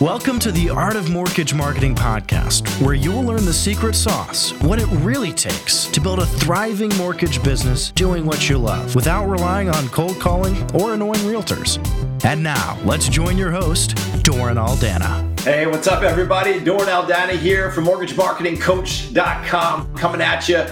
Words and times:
Welcome 0.00 0.38
to 0.38 0.50
the 0.50 0.70
Art 0.70 0.96
of 0.96 1.10
Mortgage 1.10 1.52
Marketing 1.52 1.94
podcast, 1.94 2.66
where 2.80 2.94
you'll 2.94 3.22
learn 3.22 3.44
the 3.44 3.52
secret 3.52 3.94
sauce, 3.94 4.50
what 4.62 4.80
it 4.80 4.86
really 5.02 5.30
takes 5.30 5.84
to 5.88 6.00
build 6.00 6.20
a 6.20 6.24
thriving 6.24 6.88
mortgage 6.96 7.42
business 7.42 7.90
doing 7.90 8.24
what 8.24 8.48
you 8.48 8.56
love 8.56 8.94
without 8.94 9.26
relying 9.26 9.68
on 9.68 9.90
cold 9.90 10.18
calling 10.18 10.56
or 10.72 10.94
annoying 10.94 11.20
realtors. 11.20 11.76
And 12.24 12.42
now, 12.42 12.78
let's 12.82 13.10
join 13.10 13.36
your 13.36 13.50
host, 13.50 13.94
Doran 14.22 14.56
Aldana. 14.56 15.38
Hey, 15.40 15.66
what's 15.66 15.86
up, 15.86 16.02
everybody? 16.02 16.60
Doran 16.60 16.88
Aldana 16.88 17.38
here 17.38 17.70
from 17.70 17.84
MortgageMarketingCoach.com, 17.84 19.96
coming 19.96 20.22
at 20.22 20.48
you 20.48 20.64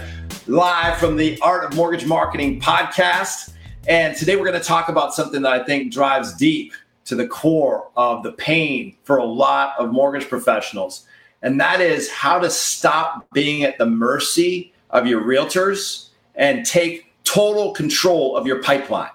live 0.47 0.97
from 0.97 1.17
the 1.17 1.39
Art 1.43 1.67
of 1.67 1.75
Mortgage 1.77 2.07
Marketing 2.07 2.59
podcast. 2.63 3.53
And 3.87 4.17
today 4.17 4.37
we're 4.37 4.47
going 4.47 4.59
to 4.59 4.67
talk 4.67 4.89
about 4.89 5.13
something 5.13 5.43
that 5.43 5.53
I 5.53 5.63
think 5.65 5.93
drives 5.93 6.35
deep 6.35 6.73
to 7.09 7.15
the 7.15 7.27
core 7.27 7.89
of 7.97 8.23
the 8.23 8.33
pain 8.33 8.95
for 9.03 9.17
a 9.17 9.25
lot 9.25 9.73
of 9.79 9.91
mortgage 9.91 10.29
professionals. 10.29 11.07
And 11.41 11.59
that 11.59 11.81
is 11.81 12.11
how 12.11 12.39
to 12.39 12.51
stop 12.51 13.27
being 13.33 13.63
at 13.63 13.79
the 13.79 13.87
mercy 13.87 14.75
of 14.91 15.07
your 15.07 15.23
realtors 15.23 16.09
and 16.35 16.67
take 16.67 17.07
total 17.25 17.73
control 17.73 18.37
of 18.37 18.47
your 18.47 18.63
pipeline. 18.63 19.11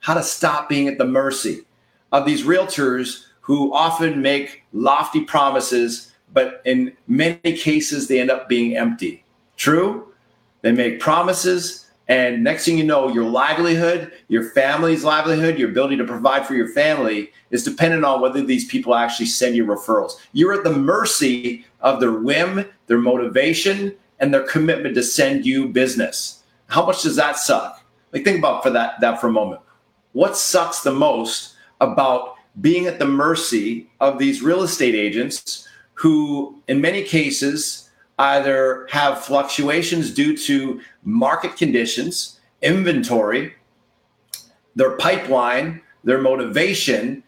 How 0.00 0.14
to 0.14 0.24
stop 0.24 0.68
being 0.68 0.88
at 0.88 0.98
the 0.98 1.04
mercy 1.04 1.60
of 2.10 2.26
these 2.26 2.42
realtors 2.42 3.26
who 3.42 3.72
often 3.72 4.20
make 4.20 4.64
lofty 4.72 5.20
promises, 5.20 6.12
but 6.32 6.60
in 6.64 6.96
many 7.06 7.56
cases, 7.56 8.08
they 8.08 8.20
end 8.20 8.30
up 8.30 8.48
being 8.48 8.76
empty. 8.76 9.24
True? 9.56 10.12
They 10.62 10.72
make 10.72 10.98
promises 10.98 11.89
and 12.10 12.42
next 12.42 12.64
thing 12.64 12.76
you 12.76 12.82
know, 12.82 13.06
your 13.06 13.22
livelihood, 13.22 14.10
your 14.26 14.50
family's 14.50 15.04
livelihood, 15.04 15.56
your 15.56 15.70
ability 15.70 15.96
to 15.96 16.04
provide 16.04 16.44
for 16.44 16.54
your 16.54 16.66
family 16.66 17.30
is 17.52 17.62
dependent 17.62 18.04
on 18.04 18.20
whether 18.20 18.42
these 18.42 18.64
people 18.64 18.96
actually 18.96 19.26
send 19.26 19.54
you 19.54 19.64
referrals. 19.64 20.14
You're 20.32 20.54
at 20.54 20.64
the 20.64 20.76
mercy 20.76 21.64
of 21.82 22.00
their 22.00 22.10
whim, 22.10 22.66
their 22.88 22.98
motivation, 22.98 23.94
and 24.18 24.34
their 24.34 24.42
commitment 24.42 24.96
to 24.96 25.04
send 25.04 25.46
you 25.46 25.68
business. 25.68 26.42
How 26.66 26.84
much 26.84 27.02
does 27.02 27.14
that 27.14 27.36
suck? 27.36 27.80
Like 28.12 28.24
think 28.24 28.40
about 28.40 28.64
for 28.64 28.70
that 28.70 29.00
that 29.00 29.20
for 29.20 29.28
a 29.28 29.32
moment. 29.32 29.60
What 30.10 30.36
sucks 30.36 30.82
the 30.82 30.92
most 30.92 31.54
about 31.80 32.34
being 32.60 32.86
at 32.86 32.98
the 32.98 33.06
mercy 33.06 33.88
of 34.00 34.18
these 34.18 34.42
real 34.42 34.64
estate 34.64 34.96
agents 34.96 35.68
who 35.94 36.60
in 36.66 36.80
many 36.80 37.04
cases 37.04 37.88
either 38.20 38.86
have 38.90 39.24
fluctuations 39.24 40.12
due 40.12 40.36
to 40.36 40.80
market 41.02 41.56
conditions, 41.56 42.38
inventory, 42.60 43.54
their 44.76 44.92
pipeline, 44.92 45.80
their 46.04 46.20
motivation. 46.20 47.22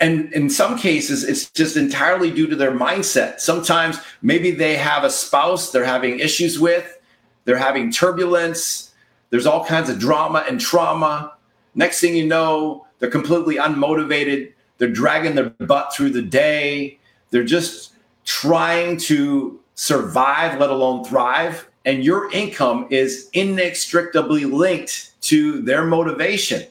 And 0.00 0.30
in 0.34 0.50
some 0.50 0.78
cases, 0.78 1.24
it's 1.24 1.50
just 1.50 1.76
entirely 1.76 2.30
due 2.30 2.46
to 2.46 2.54
their 2.54 2.70
mindset. 2.72 3.40
Sometimes 3.40 3.98
maybe 4.20 4.50
they 4.50 4.76
have 4.76 5.02
a 5.02 5.10
spouse 5.10 5.72
they're 5.72 5.84
having 5.84 6.20
issues 6.20 6.60
with, 6.60 6.98
they're 7.46 7.56
having 7.56 7.90
turbulence, 7.90 8.92
there's 9.30 9.46
all 9.46 9.64
kinds 9.64 9.88
of 9.88 9.98
drama 9.98 10.44
and 10.46 10.60
trauma. 10.60 11.32
Next 11.74 12.00
thing 12.00 12.14
you 12.14 12.26
know, 12.26 12.86
they're 12.98 13.10
completely 13.10 13.56
unmotivated, 13.56 14.52
they're 14.76 14.90
dragging 14.90 15.34
their 15.34 15.50
butt 15.50 15.94
through 15.94 16.10
the 16.10 16.22
day, 16.22 16.98
they're 17.30 17.44
just 17.44 17.94
trying 18.24 18.98
to 18.98 19.58
survive, 19.78 20.58
let 20.58 20.70
alone 20.70 21.04
thrive. 21.04 21.68
And 21.84 22.04
your 22.04 22.32
income 22.32 22.88
is 22.90 23.30
inextricably 23.32 24.44
linked 24.44 25.12
to 25.22 25.62
their 25.62 25.84
motivation. 25.84 26.66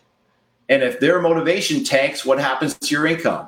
And 0.67 0.83
if 0.83 0.99
their 0.99 1.21
motivation 1.21 1.85
tanks, 1.85 2.25
what 2.25 2.37
happens 2.37 2.77
to 2.77 2.93
your 2.93 3.07
income? 3.07 3.47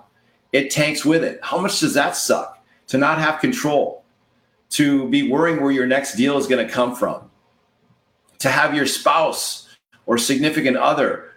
It 0.54 0.72
tanks 0.72 1.04
with 1.04 1.26
it. 1.26 1.42
How 1.44 1.60
much 1.60 1.82
does 1.82 1.94
that 1.96 2.16
suck? 2.16 2.64
To 2.88 2.98
not 2.98 3.20
have 3.20 3.42
control, 3.42 4.04
to 4.72 5.10
be 5.10 5.30
worrying 5.30 5.62
where 5.62 5.72
your 5.72 5.86
next 5.86 6.16
deal 6.16 6.38
is 6.38 6.48
going 6.48 6.66
to 6.66 6.74
come 6.74 6.96
from, 6.96 7.30
to 8.40 8.50
have 8.50 8.74
your 8.74 8.86
spouse 8.86 9.68
or 10.06 10.18
significant 10.18 10.78
other 10.78 11.32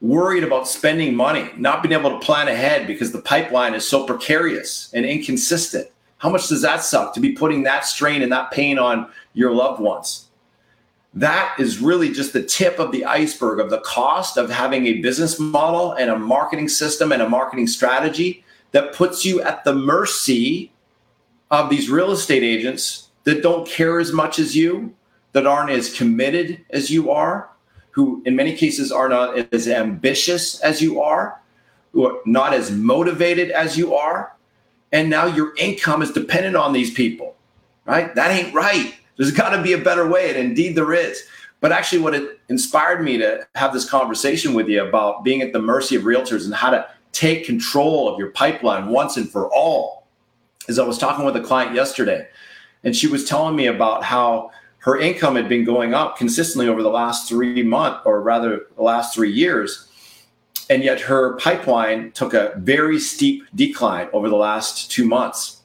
worried 0.00 0.42
about 0.42 0.66
spending 0.66 1.14
money, 1.14 1.50
not 1.56 1.82
being 1.82 1.98
able 1.98 2.10
to 2.10 2.18
plan 2.18 2.48
ahead 2.48 2.88
because 2.88 3.12
the 3.12 3.22
pipeline 3.22 3.74
is 3.74 3.88
so 3.88 4.04
precarious 4.04 4.92
and 4.92 5.06
inconsistent. 5.06 5.88
How 6.18 6.30
much 6.30 6.48
does 6.48 6.62
that 6.62 6.82
suck 6.82 7.14
to 7.14 7.20
be 7.20 7.32
putting 7.32 7.62
that 7.62 7.84
strain 7.84 8.22
and 8.22 8.32
that 8.32 8.50
pain 8.50 8.78
on 8.78 9.10
your 9.34 9.52
loved 9.52 9.80
ones? 9.80 10.26
That 11.14 11.54
is 11.58 11.80
really 11.80 12.12
just 12.12 12.32
the 12.32 12.42
tip 12.42 12.78
of 12.78 12.92
the 12.92 13.04
iceberg 13.04 13.60
of 13.60 13.70
the 13.70 13.80
cost 13.80 14.36
of 14.36 14.50
having 14.50 14.86
a 14.86 15.00
business 15.00 15.38
model 15.38 15.92
and 15.92 16.10
a 16.10 16.18
marketing 16.18 16.68
system 16.68 17.12
and 17.12 17.22
a 17.22 17.28
marketing 17.28 17.66
strategy 17.66 18.44
that 18.72 18.92
puts 18.92 19.24
you 19.24 19.40
at 19.40 19.64
the 19.64 19.74
mercy 19.74 20.72
of 21.50 21.70
these 21.70 21.88
real 21.88 22.10
estate 22.10 22.42
agents 22.42 23.08
that 23.24 23.42
don't 23.42 23.66
care 23.66 23.98
as 23.98 24.12
much 24.12 24.38
as 24.38 24.54
you, 24.54 24.94
that 25.32 25.46
aren't 25.46 25.70
as 25.70 25.94
committed 25.94 26.64
as 26.70 26.90
you 26.90 27.10
are, 27.10 27.50
who 27.90 28.22
in 28.26 28.36
many 28.36 28.54
cases 28.54 28.92
are 28.92 29.08
not 29.08 29.36
as 29.52 29.68
ambitious 29.68 30.60
as 30.60 30.82
you 30.82 31.00
are, 31.00 31.40
who 31.92 32.06
are 32.06 32.20
not 32.26 32.52
as 32.52 32.70
motivated 32.70 33.50
as 33.50 33.76
you 33.76 33.94
are, 33.94 34.36
and 34.92 35.10
now 35.10 35.26
your 35.26 35.54
income 35.56 36.02
is 36.02 36.12
dependent 36.12 36.56
on 36.56 36.72
these 36.72 36.92
people, 36.92 37.36
right? 37.84 38.14
That 38.14 38.30
ain't 38.30 38.54
right. 38.54 38.94
There's 39.16 39.32
got 39.32 39.50
to 39.50 39.62
be 39.62 39.72
a 39.72 39.78
better 39.78 40.08
way, 40.08 40.30
and 40.30 40.38
indeed 40.38 40.76
there 40.76 40.92
is. 40.92 41.22
But 41.60 41.72
actually, 41.72 41.98
what 41.98 42.14
it 42.14 42.40
inspired 42.48 43.02
me 43.02 43.18
to 43.18 43.46
have 43.56 43.72
this 43.72 43.88
conversation 43.88 44.54
with 44.54 44.68
you 44.68 44.86
about 44.86 45.24
being 45.24 45.42
at 45.42 45.52
the 45.52 45.58
mercy 45.60 45.96
of 45.96 46.04
realtors 46.04 46.44
and 46.44 46.54
how 46.54 46.70
to 46.70 46.86
take 47.12 47.44
control 47.44 48.08
of 48.08 48.18
your 48.18 48.30
pipeline 48.30 48.88
once 48.88 49.16
and 49.16 49.28
for 49.28 49.52
all 49.52 50.06
is 50.68 50.78
I 50.78 50.84
was 50.84 50.98
talking 50.98 51.24
with 51.24 51.34
a 51.36 51.40
client 51.40 51.74
yesterday, 51.74 52.28
and 52.84 52.94
she 52.94 53.08
was 53.08 53.24
telling 53.24 53.56
me 53.56 53.66
about 53.66 54.04
how 54.04 54.50
her 54.78 54.98
income 54.98 55.34
had 55.34 55.48
been 55.48 55.64
going 55.64 55.94
up 55.94 56.16
consistently 56.16 56.68
over 56.68 56.82
the 56.82 56.90
last 56.90 57.28
three 57.28 57.62
months, 57.62 58.00
or 58.04 58.22
rather, 58.22 58.66
the 58.76 58.82
last 58.82 59.14
three 59.14 59.32
years 59.32 59.87
and 60.70 60.82
yet 60.82 61.00
her 61.00 61.36
pipeline 61.36 62.12
took 62.12 62.34
a 62.34 62.52
very 62.58 62.98
steep 62.98 63.44
decline 63.54 64.08
over 64.12 64.28
the 64.28 64.36
last 64.36 64.90
two 64.90 65.06
months. 65.06 65.62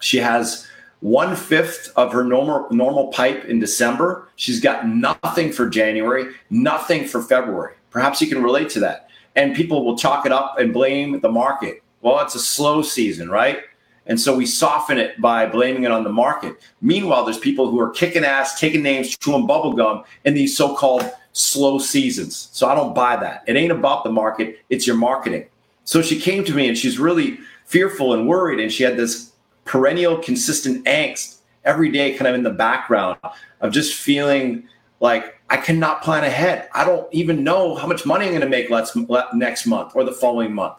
She 0.00 0.18
has 0.18 0.66
one 1.00 1.36
fifth 1.36 1.92
of 1.96 2.12
her 2.12 2.24
normal 2.24 2.66
normal 2.70 3.08
pipe 3.08 3.44
in 3.44 3.58
December. 3.58 4.28
She's 4.36 4.60
got 4.60 4.88
nothing 4.88 5.52
for 5.52 5.68
January, 5.68 6.32
nothing 6.50 7.06
for 7.06 7.22
February. 7.22 7.74
Perhaps 7.90 8.20
you 8.20 8.26
can 8.26 8.42
relate 8.42 8.70
to 8.70 8.80
that. 8.80 9.08
And 9.36 9.54
people 9.54 9.84
will 9.84 9.98
chalk 9.98 10.26
it 10.26 10.32
up 10.32 10.58
and 10.58 10.72
blame 10.72 11.20
the 11.20 11.30
market. 11.30 11.82
Well, 12.00 12.20
it's 12.20 12.34
a 12.34 12.40
slow 12.40 12.82
season, 12.82 13.28
right? 13.28 13.60
And 14.06 14.20
so 14.20 14.36
we 14.36 14.46
soften 14.46 14.98
it 14.98 15.20
by 15.20 15.46
blaming 15.46 15.84
it 15.84 15.90
on 15.90 16.04
the 16.04 16.12
market. 16.12 16.56
Meanwhile, 16.80 17.24
there's 17.24 17.38
people 17.38 17.70
who 17.70 17.80
are 17.80 17.90
kicking 17.90 18.24
ass, 18.24 18.60
taking 18.60 18.82
names, 18.82 19.16
chewing 19.16 19.46
bubblegum 19.46 20.04
in 20.24 20.34
these 20.34 20.56
so-called 20.56 21.10
slow 21.34 21.78
seasons. 21.78 22.48
So 22.52 22.66
I 22.66 22.74
don't 22.74 22.94
buy 22.94 23.16
that. 23.16 23.44
It 23.46 23.56
ain't 23.56 23.72
about 23.72 24.04
the 24.04 24.10
market, 24.10 24.60
it's 24.70 24.86
your 24.86 24.96
marketing. 24.96 25.46
So 25.84 26.00
she 26.00 26.18
came 26.18 26.44
to 26.44 26.54
me 26.54 26.66
and 26.68 26.78
she's 26.78 26.98
really 26.98 27.38
fearful 27.66 28.14
and 28.14 28.26
worried. 28.26 28.60
And 28.60 28.72
she 28.72 28.84
had 28.84 28.96
this 28.96 29.32
perennial, 29.66 30.16
consistent 30.18 30.86
angst 30.86 31.38
every 31.64 31.90
day, 31.90 32.14
kind 32.14 32.26
of 32.26 32.34
in 32.34 32.42
the 32.42 32.50
background 32.50 33.18
of 33.60 33.72
just 33.72 33.94
feeling 33.94 34.66
like 35.00 35.38
I 35.50 35.58
cannot 35.58 36.02
plan 36.02 36.24
ahead. 36.24 36.68
I 36.72 36.84
don't 36.84 37.12
even 37.12 37.44
know 37.44 37.74
how 37.74 37.86
much 37.86 38.06
money 38.06 38.24
I'm 38.24 38.30
going 38.30 38.40
to 38.40 38.48
make 38.48 38.70
next 38.70 39.66
month 39.66 39.92
or 39.94 40.04
the 40.04 40.12
following 40.12 40.54
month. 40.54 40.74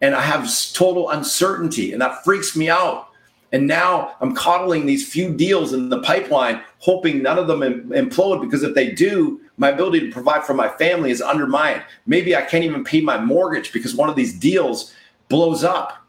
And 0.00 0.14
I 0.14 0.20
have 0.20 0.50
total 0.72 1.10
uncertainty, 1.10 1.92
and 1.92 2.02
that 2.02 2.24
freaks 2.24 2.56
me 2.56 2.68
out. 2.68 3.08
And 3.52 3.66
now 3.66 4.16
I'm 4.20 4.34
coddling 4.34 4.86
these 4.86 5.08
few 5.08 5.32
deals 5.32 5.72
in 5.72 5.90
the 5.90 6.00
pipeline, 6.02 6.62
hoping 6.78 7.22
none 7.22 7.38
of 7.38 7.46
them 7.46 7.60
implode 7.60 8.40
because 8.40 8.62
if 8.62 8.74
they 8.74 8.90
do, 8.90 9.40
my 9.62 9.70
ability 9.70 10.00
to 10.00 10.10
provide 10.10 10.44
for 10.44 10.54
my 10.54 10.68
family 10.68 11.12
is 11.12 11.22
undermined. 11.22 11.84
Maybe 12.04 12.34
I 12.34 12.42
can't 12.42 12.64
even 12.64 12.82
pay 12.82 13.00
my 13.00 13.18
mortgage 13.18 13.72
because 13.72 13.94
one 13.94 14.10
of 14.10 14.16
these 14.16 14.36
deals 14.36 14.92
blows 15.28 15.62
up. 15.62 16.04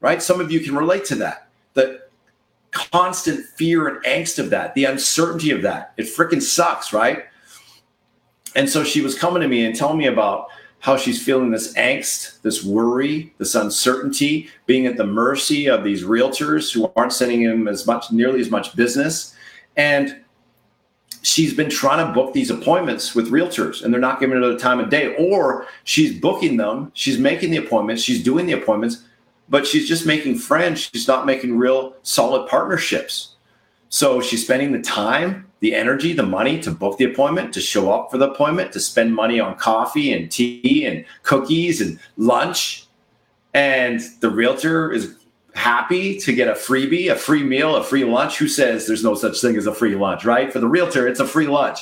Right? 0.00 0.22
Some 0.22 0.40
of 0.40 0.50
you 0.50 0.60
can 0.60 0.74
relate 0.74 1.04
to 1.06 1.14
that. 1.16 1.48
The 1.74 2.02
constant 2.70 3.44
fear 3.44 3.86
and 3.86 4.02
angst 4.04 4.38
of 4.38 4.48
that, 4.50 4.74
the 4.74 4.84
uncertainty 4.86 5.50
of 5.50 5.60
that. 5.60 5.92
It 5.98 6.04
freaking 6.06 6.40
sucks, 6.40 6.92
right? 6.92 7.24
And 8.56 8.68
so 8.68 8.82
she 8.82 9.02
was 9.02 9.18
coming 9.18 9.42
to 9.42 9.48
me 9.48 9.66
and 9.66 9.76
telling 9.76 9.98
me 9.98 10.06
about 10.06 10.48
how 10.80 10.96
she's 10.96 11.22
feeling 11.22 11.50
this 11.50 11.74
angst, 11.74 12.40
this 12.40 12.64
worry, 12.64 13.34
this 13.36 13.54
uncertainty, 13.54 14.48
being 14.64 14.86
at 14.86 14.96
the 14.96 15.06
mercy 15.06 15.68
of 15.68 15.84
these 15.84 16.02
realtors 16.02 16.72
who 16.72 16.90
aren't 16.96 17.12
sending 17.12 17.42
him 17.42 17.68
as 17.68 17.86
much, 17.86 18.10
nearly 18.10 18.40
as 18.40 18.50
much 18.50 18.74
business. 18.74 19.34
And 19.76 20.23
she's 21.24 21.54
been 21.54 21.70
trying 21.70 22.06
to 22.06 22.12
book 22.12 22.34
these 22.34 22.50
appointments 22.50 23.14
with 23.14 23.30
realtors 23.30 23.82
and 23.82 23.92
they're 23.92 24.00
not 24.00 24.20
giving 24.20 24.36
her 24.40 24.48
the 24.48 24.58
time 24.58 24.78
of 24.78 24.90
day. 24.90 25.14
Or 25.16 25.66
she's 25.84 26.18
booking 26.18 26.56
them 26.56 26.92
she's 26.94 27.18
making 27.18 27.50
the 27.50 27.56
appointments 27.56 28.02
she's 28.02 28.22
doing 28.22 28.46
the 28.46 28.52
appointments 28.52 29.02
but 29.48 29.66
she's 29.66 29.88
just 29.88 30.06
making 30.06 30.38
friends 30.38 30.90
she's 30.92 31.08
not 31.08 31.26
making 31.26 31.56
real 31.56 31.94
solid 32.02 32.48
partnerships. 32.48 33.34
So 33.88 34.20
she's 34.20 34.44
spending 34.44 34.72
the 34.72 34.82
time 34.82 35.50
the 35.60 35.74
energy 35.74 36.12
the 36.12 36.22
money 36.22 36.60
to 36.60 36.70
book 36.70 36.98
the 36.98 37.04
appointment 37.04 37.54
to 37.54 37.60
show 37.60 37.90
up 37.90 38.10
for 38.10 38.18
the 38.18 38.30
appointment 38.30 38.72
to 38.72 38.80
spend 38.80 39.14
money 39.14 39.40
on 39.40 39.56
coffee 39.56 40.12
and 40.12 40.30
tea 40.30 40.84
and 40.84 41.04
cookies 41.22 41.80
and 41.80 41.98
lunch. 42.18 42.86
And 43.54 44.00
the 44.20 44.28
realtor 44.28 44.92
is 44.92 45.16
happy 45.54 46.18
to 46.18 46.32
get 46.32 46.48
a 46.48 46.52
freebie, 46.52 47.10
a 47.10 47.16
free 47.16 47.42
meal, 47.42 47.76
a 47.76 47.84
free 47.84 48.04
lunch. 48.04 48.38
Who 48.38 48.48
says 48.48 48.86
there's 48.86 49.04
no 49.04 49.14
such 49.14 49.40
thing 49.40 49.56
as 49.56 49.66
a 49.66 49.74
free 49.74 49.94
lunch, 49.94 50.24
right? 50.24 50.52
For 50.52 50.58
the 50.58 50.68
realtor, 50.68 51.06
it's 51.06 51.20
a 51.20 51.26
free 51.26 51.46
lunch. 51.46 51.80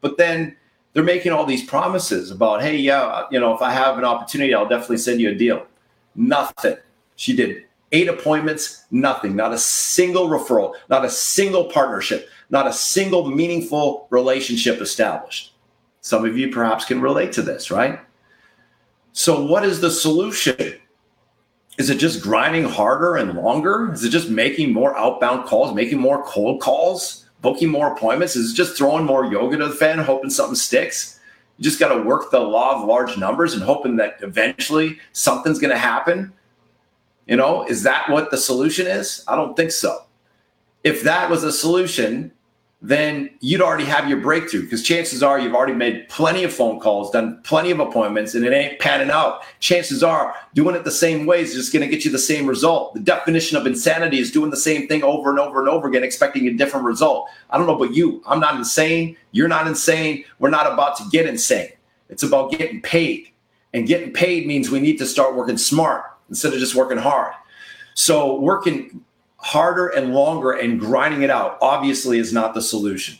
But 0.00 0.18
then 0.18 0.56
they're 0.92 1.02
making 1.02 1.32
all 1.32 1.44
these 1.44 1.64
promises 1.64 2.30
about, 2.30 2.62
hey, 2.62 2.76
yeah, 2.76 3.02
uh, 3.02 3.26
you 3.30 3.40
know, 3.40 3.54
if 3.54 3.62
I 3.62 3.72
have 3.72 3.98
an 3.98 4.04
opportunity, 4.04 4.54
I'll 4.54 4.68
definitely 4.68 4.98
send 4.98 5.20
you 5.20 5.30
a 5.30 5.34
deal. 5.34 5.66
Nothing. 6.14 6.76
She 7.16 7.34
did 7.34 7.64
eight 7.92 8.08
appointments, 8.08 8.84
nothing, 8.90 9.36
not 9.36 9.52
a 9.52 9.58
single 9.58 10.28
referral, 10.28 10.74
not 10.88 11.04
a 11.04 11.10
single 11.10 11.64
partnership, 11.64 12.28
not 12.50 12.66
a 12.66 12.72
single 12.72 13.30
meaningful 13.30 14.06
relationship 14.10 14.80
established. 14.80 15.54
Some 16.00 16.24
of 16.24 16.36
you 16.36 16.50
perhaps 16.50 16.84
can 16.84 17.00
relate 17.00 17.32
to 17.32 17.42
this, 17.42 17.70
right? 17.70 18.00
So, 19.12 19.44
what 19.44 19.64
is 19.64 19.80
the 19.80 19.90
solution? 19.90 20.78
Is 21.78 21.90
it 21.90 21.98
just 21.98 22.22
grinding 22.22 22.64
harder 22.64 23.16
and 23.16 23.34
longer? 23.34 23.92
Is 23.92 24.02
it 24.02 24.10
just 24.10 24.30
making 24.30 24.72
more 24.72 24.96
outbound 24.96 25.46
calls, 25.46 25.74
making 25.74 25.98
more 25.98 26.24
cold 26.24 26.60
calls, 26.60 27.26
booking 27.42 27.68
more 27.68 27.92
appointments? 27.92 28.34
Is 28.34 28.52
it 28.52 28.56
just 28.56 28.76
throwing 28.76 29.04
more 29.04 29.26
yoga 29.26 29.58
to 29.58 29.68
the 29.68 29.74
fan, 29.74 29.98
hoping 29.98 30.30
something 30.30 30.54
sticks? 30.54 31.20
You 31.58 31.64
just 31.64 31.78
got 31.78 31.94
to 31.94 32.02
work 32.02 32.30
the 32.30 32.40
law 32.40 32.80
of 32.80 32.88
large 32.88 33.18
numbers 33.18 33.54
and 33.54 33.62
hoping 33.62 33.96
that 33.96 34.16
eventually 34.22 34.98
something's 35.12 35.58
going 35.58 35.72
to 35.72 35.78
happen. 35.78 36.32
You 37.26 37.36
know, 37.36 37.64
is 37.66 37.82
that 37.82 38.08
what 38.08 38.30
the 38.30 38.38
solution 38.38 38.86
is? 38.86 39.22
I 39.28 39.36
don't 39.36 39.56
think 39.56 39.70
so. 39.70 40.04
If 40.84 41.02
that 41.02 41.28
was 41.28 41.44
a 41.44 41.52
solution, 41.52 42.32
then 42.82 43.30
you'd 43.40 43.62
already 43.62 43.84
have 43.84 44.08
your 44.08 44.20
breakthrough 44.20 44.62
because 44.62 44.82
chances 44.82 45.22
are 45.22 45.40
you've 45.40 45.54
already 45.54 45.72
made 45.72 46.06
plenty 46.10 46.44
of 46.44 46.52
phone 46.52 46.78
calls, 46.78 47.10
done 47.10 47.40
plenty 47.42 47.70
of 47.70 47.80
appointments, 47.80 48.34
and 48.34 48.44
it 48.44 48.52
ain't 48.52 48.78
panning 48.78 49.10
out. 49.10 49.42
Chances 49.60 50.02
are 50.02 50.34
doing 50.54 50.76
it 50.76 50.84
the 50.84 50.90
same 50.90 51.24
way 51.24 51.40
is 51.40 51.54
just 51.54 51.72
going 51.72 51.82
to 51.82 51.88
get 51.88 52.04
you 52.04 52.10
the 52.10 52.18
same 52.18 52.46
result. 52.46 52.92
The 52.92 53.00
definition 53.00 53.56
of 53.56 53.66
insanity 53.66 54.18
is 54.18 54.30
doing 54.30 54.50
the 54.50 54.58
same 54.58 54.88
thing 54.88 55.02
over 55.02 55.30
and 55.30 55.38
over 55.38 55.58
and 55.58 55.70
over 55.70 55.88
again, 55.88 56.04
expecting 56.04 56.46
a 56.48 56.52
different 56.52 56.84
result. 56.84 57.30
I 57.48 57.56
don't 57.56 57.66
know 57.66 57.76
about 57.76 57.94
you. 57.94 58.22
I'm 58.26 58.40
not 58.40 58.56
insane. 58.56 59.16
You're 59.32 59.48
not 59.48 59.66
insane. 59.66 60.24
We're 60.38 60.50
not 60.50 60.70
about 60.70 60.98
to 60.98 61.04
get 61.10 61.26
insane. 61.26 61.70
It's 62.10 62.22
about 62.22 62.50
getting 62.50 62.82
paid. 62.82 63.28
And 63.72 63.86
getting 63.86 64.12
paid 64.12 64.46
means 64.46 64.70
we 64.70 64.80
need 64.80 64.98
to 64.98 65.06
start 65.06 65.34
working 65.34 65.58
smart 65.58 66.04
instead 66.28 66.52
of 66.52 66.58
just 66.58 66.74
working 66.74 66.98
hard. 66.98 67.32
So, 67.94 68.38
working 68.38 69.02
harder 69.46 69.86
and 69.86 70.12
longer 70.12 70.50
and 70.50 70.80
grinding 70.80 71.22
it 71.22 71.30
out 71.30 71.56
obviously 71.62 72.18
is 72.18 72.32
not 72.32 72.52
the 72.52 72.60
solution. 72.60 73.16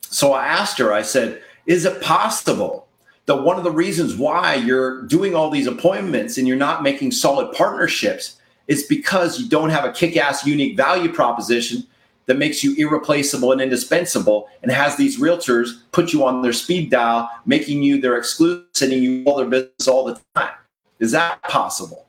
So 0.00 0.32
I 0.32 0.44
asked 0.44 0.76
her, 0.78 0.92
I 0.92 1.02
said, 1.02 1.40
is 1.66 1.84
it 1.84 2.02
possible 2.02 2.88
that 3.26 3.44
one 3.44 3.56
of 3.56 3.62
the 3.62 3.70
reasons 3.70 4.16
why 4.16 4.56
you're 4.56 5.02
doing 5.02 5.36
all 5.36 5.48
these 5.48 5.68
appointments 5.68 6.36
and 6.36 6.48
you're 6.48 6.56
not 6.56 6.82
making 6.82 7.12
solid 7.12 7.54
partnerships 7.54 8.40
is 8.66 8.82
because 8.82 9.38
you 9.38 9.48
don't 9.48 9.70
have 9.70 9.84
a 9.84 9.92
kick 9.92 10.16
ass 10.16 10.44
unique 10.44 10.76
value 10.76 11.12
proposition 11.12 11.86
that 12.26 12.36
makes 12.36 12.64
you 12.64 12.74
irreplaceable 12.74 13.52
and 13.52 13.60
indispensable 13.60 14.48
and 14.64 14.72
has 14.72 14.96
these 14.96 15.20
realtors 15.20 15.80
put 15.92 16.12
you 16.12 16.24
on 16.24 16.42
their 16.42 16.52
speed 16.52 16.90
dial, 16.90 17.30
making 17.46 17.84
you 17.84 18.00
their 18.00 18.16
exclusive, 18.16 18.64
sending 18.74 19.00
you 19.00 19.22
all 19.26 19.36
their 19.36 19.46
business 19.46 19.86
all 19.86 20.04
the 20.04 20.20
time? 20.34 20.54
Is 20.98 21.12
that 21.12 21.40
possible? 21.44 22.04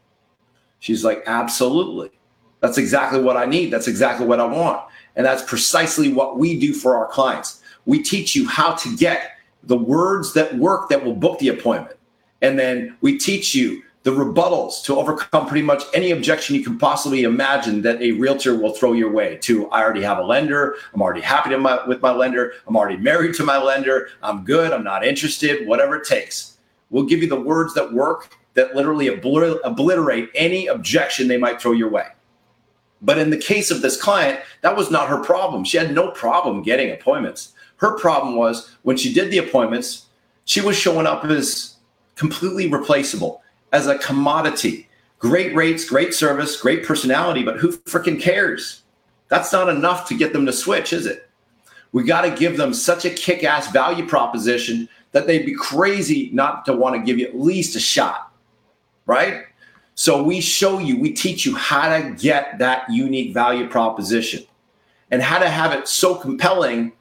She's 0.80 1.06
like, 1.06 1.22
absolutely. 1.28 2.10
That's 2.62 2.78
exactly 2.78 3.20
what 3.20 3.38
I 3.38 3.46
need. 3.46 3.72
That's 3.72 3.88
exactly 3.88 4.26
what 4.26 4.40
I 4.40 4.46
want. 4.46 4.82
And 5.16 5.26
that's 5.26 5.44
precisely 5.44 6.14
what 6.14 6.38
we 6.38 6.60
do 6.60 6.74
for 6.74 6.96
our 6.96 7.08
clients. 7.08 7.62
We 7.86 8.02
teach 8.02 8.36
you 8.36 8.48
how 8.48 8.74
to 8.76 8.96
get 8.96 9.32
the 9.64 9.78
words 9.78 10.34
that 10.34 10.56
work 10.58 10.90
that 10.90 11.04
will 11.04 11.16
book 11.16 11.40
the 11.40 11.50
appointment. 11.50 11.98
And 12.42 12.58
then 12.58 12.96
we 13.02 13.18
teach 13.18 13.54
you 13.54 13.84
the 14.04 14.12
rebuttals 14.12 14.84
to 14.84 14.98
overcome 14.98 15.48
pretty 15.48 15.66
much 15.66 15.84
any 15.94 16.12
objection 16.12 16.56
you 16.56 16.64
can 16.64 16.78
possibly 16.78 17.24
imagine 17.24 17.84
that 17.84 18.02
a 18.02 18.14
realtor 18.14 18.56
will 18.56 18.74
throw 18.74 18.94
your 18.94 19.12
way 19.12 19.38
to 19.42 19.70
I 19.70 19.84
already 19.84 20.02
have 20.02 20.18
a 20.18 20.24
lender. 20.24 20.76
I'm 20.94 21.02
already 21.02 21.22
happy 21.22 21.56
my, 21.56 21.86
with 21.86 22.02
my 22.02 22.12
lender. 22.12 22.54
I'm 22.68 22.76
already 22.76 22.98
married 22.98 23.36
to 23.36 23.44
my 23.44 23.62
lender. 23.62 24.10
I'm 24.24 24.44
good. 24.44 24.72
I'm 24.72 24.84
not 24.84 25.06
interested, 25.06 25.68
whatever 25.68 25.98
it 25.98 26.08
takes. 26.08 26.58
We'll 26.90 27.06
give 27.06 27.22
you 27.22 27.30
the 27.30 27.40
words 27.40 27.76
that 27.76 27.94
work 27.94 28.36
that 28.56 28.76
literally 28.76 29.08
obliter- 29.08 29.60
obliterate 29.64 30.30
any 30.34 30.68
objection 30.68 31.28
they 31.28 31.38
might 31.38 31.62
throw 31.62 31.72
your 31.72 31.90
way. 31.90 32.08
But 33.02 33.18
in 33.18 33.30
the 33.30 33.38
case 33.38 33.72
of 33.72 33.82
this 33.82 34.00
client, 34.00 34.40
that 34.62 34.78
was 34.78 34.92
not 34.92 35.10
her 35.10 35.24
problem. 35.24 35.64
She 35.64 35.78
had 35.78 35.94
no 35.94 36.12
problem 36.12 36.62
getting 36.62 36.92
appointments. 36.92 37.54
Her 37.78 37.98
problem 37.98 38.36
was 38.36 38.76
when 38.84 38.98
she 38.98 39.12
did 39.12 39.32
the 39.32 39.40
appointments, 39.40 40.06
she 40.46 40.62
was 40.62 40.78
showing 40.78 41.08
up 41.08 41.26
as 41.26 41.78
completely 42.16 42.68
replaceable, 42.68 43.42
as 43.72 43.88
a 43.88 43.98
commodity. 43.98 44.88
Great 45.18 45.56
rates, 45.56 45.90
great 45.90 46.14
service, 46.14 46.60
great 46.60 46.84
personality, 46.84 47.44
but 47.44 47.58
who 47.58 47.72
freaking 47.72 48.22
cares? 48.22 48.84
That's 49.30 49.52
not 49.52 49.70
enough 49.70 50.08
to 50.10 50.18
get 50.18 50.34
them 50.34 50.46
to 50.46 50.54
switch, 50.54 50.94
is 50.94 51.06
it? 51.06 51.30
We 51.92 52.04
got 52.04 52.22
to 52.22 52.32
give 52.32 52.58
them 52.58 52.74
such 52.74 53.06
a 53.06 53.10
kick 53.10 53.44
ass 53.44 53.72
value 53.72 54.06
proposition 54.08 54.88
that 55.12 55.28
they'd 55.28 55.46
be 55.46 55.56
crazy 55.56 56.30
not 56.34 56.66
to 56.66 56.74
want 56.74 56.96
to 56.96 57.02
give 57.02 57.18
you 57.18 57.28
at 57.28 57.40
least 57.40 57.76
a 57.76 57.80
shot, 57.80 58.32
right? 59.06 59.46
So 60.02 60.24
we 60.24 60.42
show 60.42 60.80
you, 60.80 60.98
we 60.98 61.14
teach 61.14 61.46
you 61.46 61.56
how 61.56 61.96
to 61.96 62.16
get 62.18 62.58
that 62.58 62.90
unique 62.90 63.36
value 63.36 63.70
proposition 63.70 64.44
and 65.12 65.22
how 65.22 65.38
to 65.38 65.48
have 65.48 65.74
it 65.74 65.88
so 65.88 66.16
compelling 66.16 66.94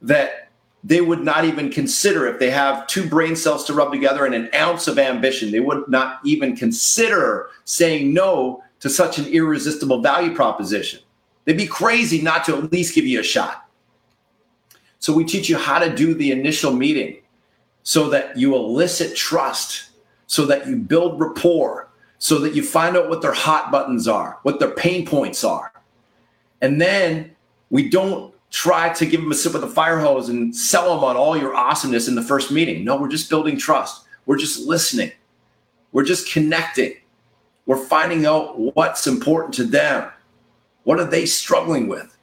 that 0.00 0.50
they 0.82 1.00
would 1.00 1.20
not 1.20 1.44
even 1.44 1.70
consider 1.70 2.26
if 2.26 2.40
they 2.40 2.50
have 2.50 2.88
two 2.88 3.08
brain 3.08 3.36
cells 3.36 3.62
to 3.66 3.72
rub 3.72 3.92
together 3.92 4.26
and 4.26 4.34
an 4.34 4.50
ounce 4.56 4.88
of 4.88 4.98
ambition, 4.98 5.52
they 5.52 5.60
would 5.60 5.86
not 5.86 6.18
even 6.24 6.56
consider 6.56 7.50
saying 7.64 8.12
no 8.12 8.64
to 8.80 8.90
such 8.90 9.18
an 9.18 9.26
irresistible 9.26 10.02
value 10.02 10.34
proposition. 10.34 10.98
They'd 11.44 11.56
be 11.56 11.68
crazy 11.68 12.20
not 12.20 12.44
to 12.46 12.56
at 12.56 12.72
least 12.72 12.96
give 12.96 13.06
you 13.06 13.20
a 13.20 13.22
shot. 13.22 13.68
So 14.98 15.12
we 15.12 15.22
teach 15.22 15.48
you 15.48 15.58
how 15.58 15.78
to 15.78 15.94
do 15.94 16.12
the 16.12 16.32
initial 16.32 16.72
meeting 16.72 17.18
so 17.84 18.10
that 18.10 18.36
you 18.36 18.56
elicit 18.56 19.14
trust, 19.14 19.90
so 20.26 20.44
that 20.46 20.66
you 20.66 20.74
build 20.74 21.20
rapport, 21.20 21.88
so 22.22 22.38
that 22.38 22.54
you 22.54 22.62
find 22.62 22.96
out 22.96 23.08
what 23.08 23.20
their 23.20 23.32
hot 23.32 23.72
buttons 23.72 24.06
are, 24.06 24.38
what 24.44 24.60
their 24.60 24.70
pain 24.70 25.04
points 25.04 25.42
are. 25.42 25.72
And 26.60 26.80
then 26.80 27.34
we 27.68 27.90
don't 27.90 28.32
try 28.52 28.92
to 28.92 29.04
give 29.04 29.20
them 29.20 29.32
a 29.32 29.34
sip 29.34 29.56
of 29.56 29.60
the 29.60 29.66
fire 29.66 29.98
hose 29.98 30.28
and 30.28 30.54
sell 30.54 30.94
them 30.94 31.02
on 31.02 31.16
all 31.16 31.36
your 31.36 31.52
awesomeness 31.52 32.06
in 32.06 32.14
the 32.14 32.22
first 32.22 32.52
meeting. 32.52 32.84
No, 32.84 32.96
we're 32.96 33.08
just 33.08 33.28
building 33.28 33.58
trust. 33.58 34.04
We're 34.24 34.38
just 34.38 34.68
listening. 34.68 35.10
We're 35.90 36.04
just 36.04 36.30
connecting. 36.30 36.94
We're 37.66 37.84
finding 37.84 38.24
out 38.24 38.56
what's 38.56 39.08
important 39.08 39.54
to 39.54 39.64
them. 39.64 40.08
What 40.84 41.00
are 41.00 41.10
they 41.10 41.26
struggling 41.26 41.88
with? 41.88 42.16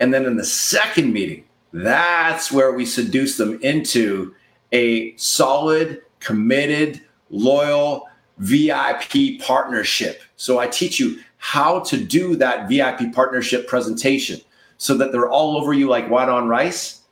And 0.00 0.12
then 0.12 0.26
in 0.26 0.36
the 0.36 0.44
second 0.44 1.14
meeting, 1.14 1.44
that's 1.72 2.52
where 2.52 2.72
we 2.72 2.84
seduce 2.84 3.38
them 3.38 3.58
into 3.62 4.34
a 4.72 5.16
solid, 5.16 6.02
committed, 6.20 7.00
loyal, 7.30 8.10
VIP 8.38 9.40
partnership. 9.40 10.22
So 10.36 10.58
I 10.58 10.66
teach 10.66 11.00
you 11.00 11.20
how 11.38 11.80
to 11.80 11.96
do 11.96 12.36
that 12.36 12.68
VIP 12.68 13.12
partnership 13.12 13.68
presentation 13.68 14.40
so 14.78 14.96
that 14.96 15.12
they're 15.12 15.30
all 15.30 15.56
over 15.56 15.72
you 15.72 15.88
like 15.88 16.08
white 16.10 16.28
on 16.28 16.48
rice 16.48 17.02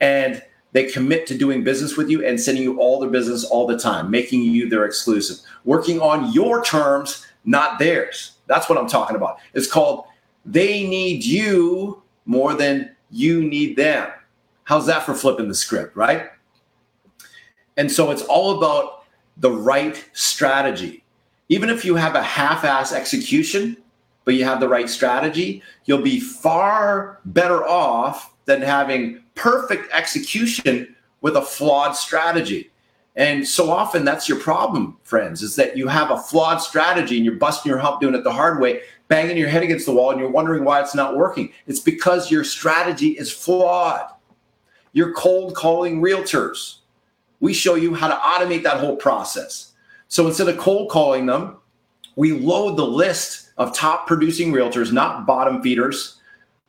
and 0.00 0.42
they 0.72 0.84
commit 0.84 1.26
to 1.28 1.38
doing 1.38 1.62
business 1.62 1.96
with 1.96 2.10
you 2.10 2.24
and 2.24 2.38
sending 2.38 2.64
you 2.64 2.78
all 2.80 2.98
their 2.98 3.08
business 3.08 3.44
all 3.44 3.66
the 3.66 3.78
time, 3.78 4.10
making 4.10 4.42
you 4.42 4.68
their 4.68 4.84
exclusive, 4.84 5.38
working 5.64 6.00
on 6.00 6.32
your 6.32 6.64
terms, 6.64 7.26
not 7.44 7.78
theirs. 7.78 8.32
That's 8.46 8.68
what 8.68 8.76
I'm 8.76 8.88
talking 8.88 9.16
about. 9.16 9.38
It's 9.54 9.70
called 9.70 10.06
they 10.44 10.86
need 10.86 11.24
you 11.24 12.02
more 12.26 12.54
than 12.54 12.94
you 13.10 13.42
need 13.42 13.76
them. 13.76 14.10
How's 14.64 14.86
that 14.86 15.04
for 15.04 15.14
flipping 15.14 15.48
the 15.48 15.54
script, 15.54 15.96
right? 15.96 16.30
And 17.76 17.90
so 17.90 18.10
it's 18.10 18.22
all 18.22 18.58
about 18.58 19.03
the 19.36 19.50
right 19.50 20.04
strategy. 20.12 21.04
Even 21.48 21.68
if 21.68 21.84
you 21.84 21.96
have 21.96 22.14
a 22.14 22.22
half 22.22 22.64
ass 22.64 22.92
execution, 22.92 23.76
but 24.24 24.34
you 24.34 24.44
have 24.44 24.60
the 24.60 24.68
right 24.68 24.88
strategy, 24.88 25.62
you'll 25.84 26.02
be 26.02 26.20
far 26.20 27.20
better 27.26 27.66
off 27.66 28.34
than 28.46 28.62
having 28.62 29.22
perfect 29.34 29.92
execution 29.92 30.94
with 31.20 31.36
a 31.36 31.42
flawed 31.42 31.96
strategy. 31.96 32.70
And 33.16 33.46
so 33.46 33.70
often 33.70 34.04
that's 34.04 34.28
your 34.28 34.40
problem, 34.40 34.96
friends, 35.04 35.42
is 35.42 35.54
that 35.56 35.76
you 35.76 35.86
have 35.88 36.10
a 36.10 36.18
flawed 36.18 36.60
strategy 36.60 37.16
and 37.16 37.24
you're 37.24 37.36
busting 37.36 37.70
your 37.70 37.78
hump 37.78 38.00
doing 38.00 38.14
it 38.14 38.24
the 38.24 38.32
hard 38.32 38.60
way, 38.60 38.80
banging 39.08 39.36
your 39.36 39.48
head 39.48 39.62
against 39.62 39.86
the 39.86 39.92
wall, 39.92 40.10
and 40.10 40.18
you're 40.18 40.30
wondering 40.30 40.64
why 40.64 40.80
it's 40.80 40.94
not 40.94 41.16
working. 41.16 41.52
It's 41.66 41.80
because 41.80 42.30
your 42.30 42.42
strategy 42.42 43.10
is 43.10 43.30
flawed. 43.30 44.10
You're 44.92 45.12
cold 45.12 45.54
calling 45.54 46.00
realtors 46.00 46.78
we 47.44 47.52
show 47.52 47.74
you 47.74 47.92
how 47.92 48.08
to 48.08 48.14
automate 48.14 48.62
that 48.62 48.80
whole 48.80 48.96
process. 48.96 49.74
So 50.08 50.26
instead 50.26 50.48
of 50.48 50.56
cold 50.56 50.90
calling 50.90 51.26
them, 51.26 51.58
we 52.16 52.32
load 52.32 52.78
the 52.78 52.86
list 52.86 53.50
of 53.58 53.76
top 53.76 54.06
producing 54.06 54.50
realtors, 54.50 54.94
not 54.94 55.26
bottom 55.26 55.60
feeders, 55.60 56.22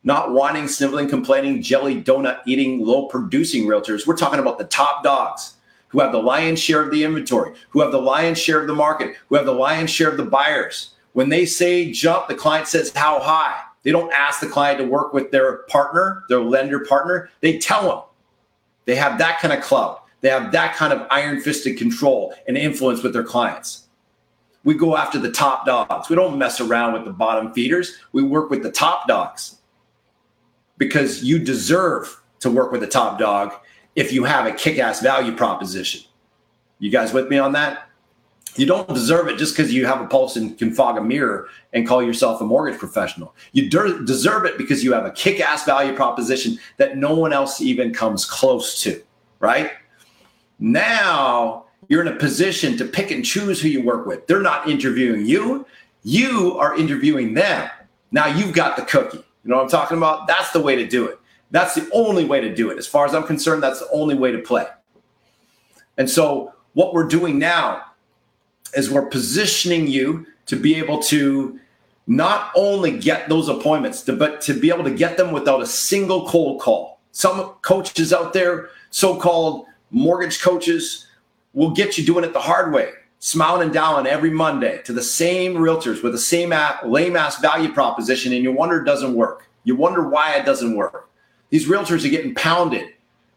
not 0.04 0.34
whining, 0.34 0.68
sniveling, 0.68 1.08
complaining, 1.08 1.62
jelly 1.62 2.02
donut 2.02 2.42
eating, 2.46 2.86
low 2.86 3.08
producing 3.08 3.68
realtors. 3.68 4.06
We're 4.06 4.18
talking 4.18 4.42
about 4.42 4.58
the 4.58 4.66
top 4.66 5.02
dogs 5.02 5.54
who 5.88 6.02
have 6.02 6.12
the 6.12 6.22
lion's 6.22 6.60
share 6.60 6.82
of 6.82 6.92
the 6.92 7.06
inventory, 7.06 7.54
who 7.70 7.80
have 7.80 7.94
the 7.94 8.02
lion's 8.02 8.38
share 8.38 8.60
of 8.60 8.68
the 8.68 8.76
market, 8.76 9.16
who 9.30 9.38
have 9.38 9.46
the 9.46 9.54
lion's 9.54 9.92
share 9.92 10.10
of 10.10 10.18
the 10.18 10.26
buyers. 10.26 10.92
When 11.14 11.30
they 11.30 11.46
say 11.46 11.90
jump, 11.90 12.28
the 12.28 12.36
client 12.36 12.68
says 12.68 12.92
how 12.94 13.22
high. 13.22 13.62
They 13.84 13.94
don't 13.94 14.12
ask 14.12 14.42
the 14.42 14.50
client 14.50 14.80
to 14.80 14.86
work 14.86 15.14
with 15.14 15.32
their 15.32 15.60
partner, 15.70 16.26
their 16.28 16.42
lender 16.42 16.82
partner. 16.82 17.30
They 17.40 17.60
tell 17.60 17.84
them. 17.84 18.02
They 18.84 18.96
have 18.96 19.18
that 19.20 19.40
kind 19.40 19.54
of 19.54 19.64
clout. 19.64 20.02
They 20.26 20.32
have 20.32 20.52
that 20.54 20.76
kind 20.76 20.92
of 20.92 21.06
iron 21.12 21.40
fisted 21.40 21.78
control 21.78 22.34
and 22.48 22.58
influence 22.58 23.04
with 23.04 23.14
their 23.14 23.24
clients. 23.24 23.90
We 24.64 24.74
go 24.74 24.98
after 24.98 25.20
the 25.20 25.32
top 25.32 25.68
dogs. 25.68 26.10
We 26.10 26.16
don't 26.16 26.40
mess 26.40 26.60
around 26.60 26.94
with 26.94 27.06
the 27.06 27.14
bottom 27.14 27.54
feeders. 27.54 28.00
We 28.12 28.24
work 28.24 28.50
with 28.50 28.64
the 28.64 28.72
top 28.72 29.08
dogs 29.08 29.60
because 30.80 31.24
you 31.24 31.38
deserve 31.38 32.24
to 32.40 32.50
work 32.50 32.72
with 32.72 32.82
a 32.82 32.88
top 32.88 33.20
dog 33.20 33.54
if 33.96 34.12
you 34.12 34.24
have 34.24 34.48
a 34.48 34.52
kick 34.52 34.80
ass 34.80 35.00
value 35.00 35.32
proposition. 35.32 36.02
You 36.80 36.90
guys 36.90 37.14
with 37.14 37.30
me 37.30 37.38
on 37.38 37.52
that? 37.52 37.88
You 38.56 38.66
don't 38.66 38.92
deserve 38.92 39.28
it 39.28 39.38
just 39.38 39.56
because 39.56 39.72
you 39.72 39.86
have 39.86 40.02
a 40.02 40.08
pulse 40.08 40.38
and 40.38 40.58
can 40.58 40.74
fog 40.74 40.98
a 40.98 41.04
mirror 41.04 41.50
and 41.72 41.88
call 41.88 42.02
yourself 42.02 42.42
a 42.42 42.46
mortgage 42.46 42.80
professional. 42.80 43.36
You 43.52 43.70
de- 43.70 44.04
deserve 44.06 44.46
it 44.46 44.58
because 44.58 44.84
you 44.84 44.92
have 44.94 45.06
a 45.06 45.12
kick 45.12 45.40
ass 45.40 45.66
value 45.66 45.96
proposition 45.96 46.58
that 46.78 46.98
no 46.98 47.14
one 47.14 47.32
else 47.32 47.62
even 47.62 47.94
comes 47.94 48.26
close 48.26 48.82
to, 48.82 49.04
right? 49.40 49.70
Now 50.60 51.66
you're 51.88 52.02
in 52.02 52.08
a 52.08 52.16
position 52.16 52.78
to 52.78 52.86
pick 52.86 53.12
and 53.12 53.24
choose 53.24 53.62
who 53.62 53.68
you 53.68 53.84
work 53.84 54.06
with. 54.06 54.28
They're 54.28 54.42
not 54.42 54.70
interviewing 54.70 55.26
you, 55.26 55.66
you 56.04 56.58
are 56.60 56.78
interviewing 56.78 57.34
them. 57.34 57.70
Now 58.12 58.28
you've 58.28 58.54
got 58.54 58.76
the 58.76 58.84
cookie. 58.84 59.18
You 59.18 59.52
know 59.52 59.58
what 59.58 59.64
I'm 59.64 59.70
talking 59.70 59.98
about? 59.98 60.28
That's 60.28 60.52
the 60.52 60.62
way 60.62 60.76
to 60.76 60.88
do 60.88 61.06
it. 61.06 61.20
That's 61.52 61.76
the 61.76 61.90
only 61.94 62.26
way 62.26 62.42
to 62.42 62.54
do 62.54 62.70
it. 62.70 62.78
As 62.78 62.88
far 62.88 63.06
as 63.06 63.14
I'm 63.14 63.24
concerned, 63.24 63.62
that's 63.62 63.80
the 63.80 63.90
only 63.92 64.16
way 64.16 64.32
to 64.32 64.40
play. 64.40 64.66
And 65.98 66.10
so, 66.10 66.54
what 66.74 66.94
we're 66.94 67.08
doing 67.08 67.40
now 67.40 67.84
is 68.76 68.90
we're 68.90 69.06
positioning 69.06 69.88
you 69.88 70.26
to 70.48 70.56
be 70.56 70.76
able 70.76 71.00
to 71.04 71.60
not 72.08 72.52
only 72.56 72.98
get 73.00 73.30
those 73.30 73.48
appointments, 73.48 74.04
but 74.04 74.42
to 74.42 74.54
be 74.54 74.70
able 74.70 74.84
to 74.84 74.92
get 74.92 75.18
them 75.18 75.32
without 75.32 75.62
a 75.62 75.66
single 75.66 76.28
cold 76.28 76.62
call. 76.62 77.00
Some 77.12 77.54
coaches 77.62 78.12
out 78.12 78.34
there, 78.34 78.70
so 78.90 79.16
called 79.16 79.66
mortgage 79.92 80.42
coaches, 80.42 81.08
will 81.54 81.72
get 81.72 81.98
you 81.98 82.06
doing 82.06 82.24
it 82.24 82.34
the 82.34 82.40
hard 82.40 82.74
way, 82.74 82.90
smiling 83.20 83.64
and 83.64 83.74
dialing 83.74 84.08
every 84.08 84.30
Monday 84.30 84.82
to 84.84 84.94
the 84.94 85.02
same 85.02 85.56
realtors 85.56 86.04
with 86.04 86.12
the 86.12 86.18
same 86.18 86.54
lame 86.86 87.16
ass 87.16 87.40
value 87.40 87.72
proposition, 87.72 88.34
and 88.34 88.44
you 88.44 88.52
wonder 88.52 88.82
it 88.82 88.86
doesn't 88.86 89.16
work. 89.16 89.48
You 89.64 89.76
wonder 89.76 90.08
why 90.08 90.36
it 90.36 90.46
doesn't 90.46 90.76
work. 90.76 91.10
These 91.50 91.68
realtors 91.68 92.06
are 92.06 92.10
getting 92.10 92.36
pounded 92.36 92.90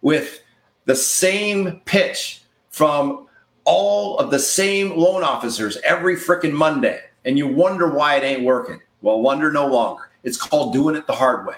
with 0.03 0.43
the 0.85 0.97
same 0.97 1.81
pitch 1.85 2.43
from 2.71 3.27
all 3.65 4.19
of 4.19 4.31
the 4.31 4.39
same 4.39 4.97
loan 4.97 5.23
officers 5.23 5.77
every 5.85 6.17
freaking 6.17 6.53
Monday, 6.53 7.01
and 7.25 7.37
you 7.37 7.47
wonder 7.47 7.91
why 7.91 8.17
it 8.17 8.25
ain't 8.25 8.43
working. 8.43 8.81
Well, 9.03 9.21
wonder 9.21 9.53
no 9.53 9.67
longer. 9.67 10.11
It's 10.25 10.37
called 10.37 10.73
doing 10.73 10.97
it 10.97 11.07
the 11.07 11.13
hard 11.13 11.47
way. 11.47 11.55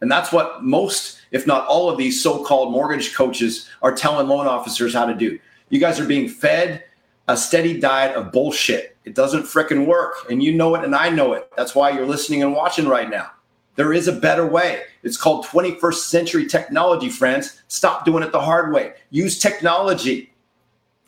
And 0.00 0.10
that's 0.10 0.32
what 0.32 0.64
most, 0.64 1.20
if 1.30 1.46
not 1.46 1.66
all 1.66 1.90
of 1.90 1.98
these 1.98 2.22
so 2.22 2.44
called 2.44 2.72
mortgage 2.72 3.14
coaches 3.14 3.68
are 3.82 3.94
telling 3.94 4.28
loan 4.28 4.46
officers 4.46 4.94
how 4.94 5.06
to 5.06 5.14
do. 5.14 5.38
You 5.68 5.78
guys 5.78 6.00
are 6.00 6.06
being 6.06 6.28
fed 6.28 6.84
a 7.28 7.36
steady 7.36 7.78
diet 7.78 8.16
of 8.16 8.32
bullshit. 8.32 8.96
It 9.04 9.14
doesn't 9.14 9.44
freaking 9.44 9.86
work. 9.86 10.14
And 10.28 10.42
you 10.42 10.52
know 10.52 10.74
it, 10.74 10.84
and 10.84 10.94
I 10.94 11.10
know 11.10 11.32
it. 11.32 11.50
That's 11.56 11.74
why 11.74 11.90
you're 11.90 12.06
listening 12.06 12.42
and 12.42 12.52
watching 12.52 12.88
right 12.88 13.08
now. 13.08 13.30
There 13.76 13.92
is 13.92 14.08
a 14.08 14.12
better 14.12 14.44
way. 14.44 14.82
It's 15.04 15.16
called 15.16 15.46
21st 15.46 15.94
century 15.94 16.46
technology, 16.46 17.08
friends. 17.08 17.62
Stop 17.68 18.04
doing 18.04 18.22
it 18.22 18.32
the 18.32 18.40
hard 18.40 18.72
way. 18.72 18.94
Use 19.10 19.38
technology. 19.38 20.32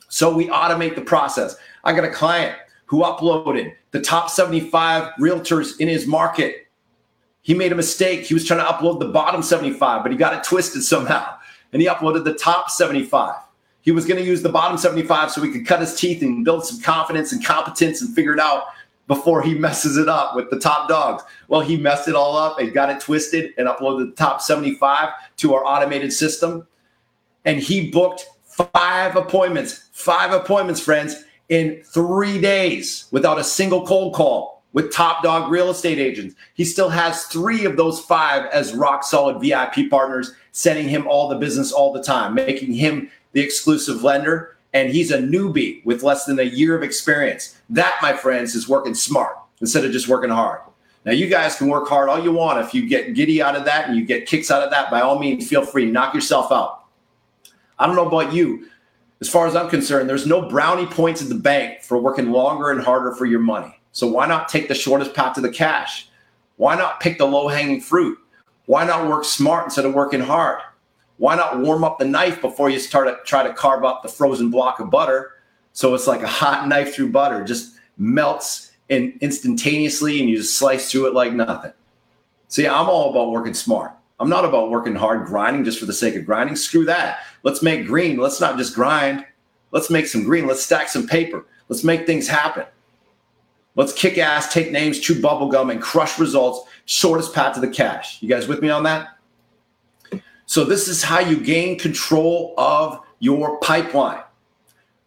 So 0.09 0.33
we 0.33 0.47
automate 0.47 0.95
the 0.95 1.03
process. 1.03 1.57
I 1.85 1.93
got 1.93 2.05
a 2.05 2.11
client 2.11 2.57
who 2.87 3.03
uploaded 3.03 3.75
the 3.91 4.01
top 4.01 4.31
75 4.31 5.13
realtors 5.19 5.81
in 5.81 5.89
his 5.89 6.07
market. 6.07 6.62
He 7.43 7.55
made 7.55 7.73
a 7.73 7.75
mistake. 7.75 8.25
He 8.25 8.35
was 8.35 8.45
trying 8.45 8.61
to 8.61 8.67
upload 8.67 9.01
the 9.01 9.09
bottom 9.09 9.43
75, 9.43 10.03
but 10.03 10.13
he 10.13 10.17
got 10.17 10.33
it 10.33 10.45
twisted 10.45 10.83
somehow. 10.83 11.37
And 11.73 11.83
he 11.83 11.89
uploaded 11.89 12.25
the 12.25 12.35
top 12.35 12.71
75. 12.71 13.35
He 13.81 13.91
was 13.91 14.07
going 14.07 14.21
to 14.21 14.27
use 14.27 14.43
the 14.43 14.49
bottom 14.49 14.79
75 14.79 15.33
so 15.33 15.43
he 15.43 15.51
could 15.51 15.67
cut 15.67 15.81
his 15.81 15.97
teeth 15.97 16.23
and 16.23 16.45
build 16.45 16.65
some 16.65 16.81
confidence 16.81 17.33
and 17.33 17.45
competence 17.45 18.01
and 18.01 18.15
figure 18.15 18.33
it 18.33 18.39
out 18.39 18.67
before 19.09 19.43
he 19.43 19.55
messes 19.59 19.97
it 19.97 20.09
up 20.09 20.37
with 20.37 20.51
the 20.51 20.61
top 20.61 20.89
dogs. 20.89 21.25
Well, 21.49 21.61
he 21.61 21.77
messed 21.77 22.07
it 22.07 22.15
all 22.15 22.37
up 22.37 22.61
and 22.61 22.73
got 22.73 22.91
it 22.91 23.01
twisted 23.01 23.53
and 23.59 23.67
uploaded 23.67 24.11
the 24.11 24.17
top 24.17 24.41
75 24.41 25.09
to 25.39 25.55
our 25.55 25.65
automated 25.65 26.13
system. 26.13 26.67
And 27.45 27.59
he 27.59 27.91
booked 27.91 28.27
five 28.45 29.17
appointments, 29.17 29.89
five 29.93 30.33
appointments, 30.33 30.81
friends, 30.81 31.25
in 31.49 31.83
three 31.85 32.41
days 32.41 33.07
without 33.11 33.39
a 33.39 33.45
single 33.45 33.85
cold 33.85 34.15
call 34.15 34.52
with 34.73 34.93
top 34.93 35.23
dog 35.23 35.51
real 35.51 35.71
estate 35.71 35.99
agents. 35.99 36.35
He 36.55 36.65
still 36.65 36.89
has 36.89 37.25
three 37.25 37.65
of 37.65 37.77
those 37.77 38.01
five 38.01 38.47
as 38.53 38.75
rock 38.75 39.05
solid 39.05 39.41
VIP 39.41 39.91
partners, 39.91 40.33
sending 40.53 40.89
him 40.89 41.07
all 41.07 41.29
the 41.29 41.37
business 41.37 41.73
all 41.73 41.93
the 41.93 42.03
time, 42.03 42.35
making 42.35 42.73
him 42.73 43.11
the 43.33 43.41
exclusive 43.41 44.03
lender. 44.03 44.57
And 44.75 44.91
he's 44.91 45.11
a 45.11 45.19
newbie 45.19 45.85
with 45.85 46.03
less 46.03 46.25
than 46.25 46.39
a 46.39 46.45
year 46.45 46.75
of 46.75 46.83
experience. 46.83 47.61
That, 47.69 47.99
my 48.01 48.15
friends, 48.15 48.55
is 48.55 48.69
working 48.69 48.95
smart 48.95 49.37
instead 49.61 49.85
of 49.85 49.93
just 49.93 50.09
working 50.09 50.31
hard. 50.31 50.61
Now, 51.05 51.13
you 51.13 51.27
guys 51.27 51.57
can 51.57 51.69
work 51.69 51.89
hard 51.89 52.09
all 52.09 52.23
you 52.23 52.33
want. 52.33 52.65
If 52.65 52.73
you 52.73 52.89
get 52.89 53.15
giddy 53.15 53.43
out 53.43 53.57
of 53.57 53.65
that 53.65 53.89
and 53.89 53.97
you 53.97 54.05
get 54.05 54.27
kicks 54.27 54.51
out 54.51 54.63
of 54.63 54.71
that, 54.71 54.91
by 54.91 55.01
all 55.01 55.19
means, 55.19 55.49
feel 55.49 55.65
free, 55.65 55.91
knock 55.91 56.15
yourself 56.15 56.53
out. 56.53 56.85
I 57.79 57.87
don't 57.87 57.97
know 57.97 58.07
about 58.07 58.33
you. 58.33 58.69
As 59.21 59.29
far 59.29 59.47
as 59.47 59.55
I'm 59.55 59.69
concerned, 59.69 60.09
there's 60.09 60.27
no 60.27 60.49
brownie 60.49 60.87
points 60.87 61.21
at 61.21 61.29
the 61.29 61.35
bank 61.35 61.83
for 61.83 61.99
working 61.99 62.31
longer 62.31 62.71
and 62.71 62.81
harder 62.81 63.15
for 63.15 63.27
your 63.27 63.41
money. 63.41 63.81
So 63.93 64.07
why 64.07 64.27
not 64.27 64.49
take 64.49 64.69
the 64.69 64.75
shortest 64.75 65.15
path 65.15 65.35
to 65.35 65.41
the 65.41 65.51
cash? 65.51 66.09
Why 66.57 66.77
not 66.77 67.01
pick 67.01 67.19
the 67.19 67.27
low 67.27 67.49
hanging 67.49 67.81
fruit? 67.81 68.19
Why 68.67 68.85
not 68.85 69.09
work 69.09 69.25
smart 69.25 69.65
instead 69.65 69.85
of 69.85 69.95
working 69.95 70.21
hard? 70.21 70.61
Why 71.19 71.37
not 71.37 71.61
warm 71.61 71.85
up 71.85 71.99
the 71.99 72.05
knife 72.05 72.41
before 72.41 72.71
you 72.71 72.79
start 72.79 73.07
to 73.07 73.19
try 73.25 73.43
to 73.43 73.53
carve 73.53 73.85
up 73.85 74.03
the 74.03 74.09
frozen 74.09 74.51
block 74.51 74.81
of 74.81 74.91
butter? 74.91 75.33
So 75.73 75.95
it's 75.95 76.07
like 76.07 76.23
a 76.23 76.27
hot 76.27 76.69
knife 76.69 76.95
through 76.95 77.11
butter, 77.11 77.45
just 77.45 77.77
melts 77.99 78.73
and 78.91 79.17
instantaneously, 79.21 80.21
and 80.21 80.29
you 80.29 80.37
just 80.37 80.57
slice 80.57 80.91
through 80.91 81.07
it 81.07 81.15
like 81.15 81.33
nothing. 81.33 81.73
See, 82.49 82.67
I'm 82.67 82.89
all 82.89 83.11
about 83.11 83.31
working 83.31 83.55
smart. 83.55 83.93
I'm 84.21 84.29
not 84.29 84.45
about 84.45 84.71
working 84.71 84.95
hard, 84.95 85.27
grinding 85.27 85.65
just 85.65 85.79
for 85.79 85.87
the 85.87 85.93
sake 85.93 86.15
of 86.15 86.27
grinding. 86.27 86.57
Screw 86.57 86.85
that. 86.85 87.21
Let's 87.43 87.63
make 87.63 87.87
green. 87.87 88.19
Let's 88.19 88.41
not 88.41 88.59
just 88.59 88.75
grind. 88.75 89.25
Let's 89.71 89.91
make 89.91 90.07
some 90.07 90.23
green. 90.23 90.47
Let's 90.47 90.63
stack 90.63 90.89
some 90.89 91.07
paper. 91.07 91.45
Let's 91.69 91.83
make 91.83 92.07
things 92.07 92.29
happen. 92.29 92.67
Let's 93.75 93.93
kick 93.93 94.19
ass, 94.19 94.53
take 94.53 94.71
names, 94.71 95.01
chew 95.01 95.15
bubblegum, 95.15 95.71
and 95.71 95.81
crush 95.81 96.19
results. 96.19 96.69
Shortest 96.85 97.35
path 97.35 97.55
to 97.55 97.61
the 97.61 97.69
cash. 97.69 98.21
You 98.23 98.29
guys 98.29 98.49
with 98.49 98.61
me 98.61 98.69
on 98.69 98.83
that? 98.83 99.17
So, 100.47 100.65
this 100.65 100.89
is 100.89 101.03
how 101.03 101.21
you 101.21 101.41
gain 101.43 101.79
control 101.79 102.55
of 102.59 103.01
your 103.21 103.59
pipeline. 103.61 104.23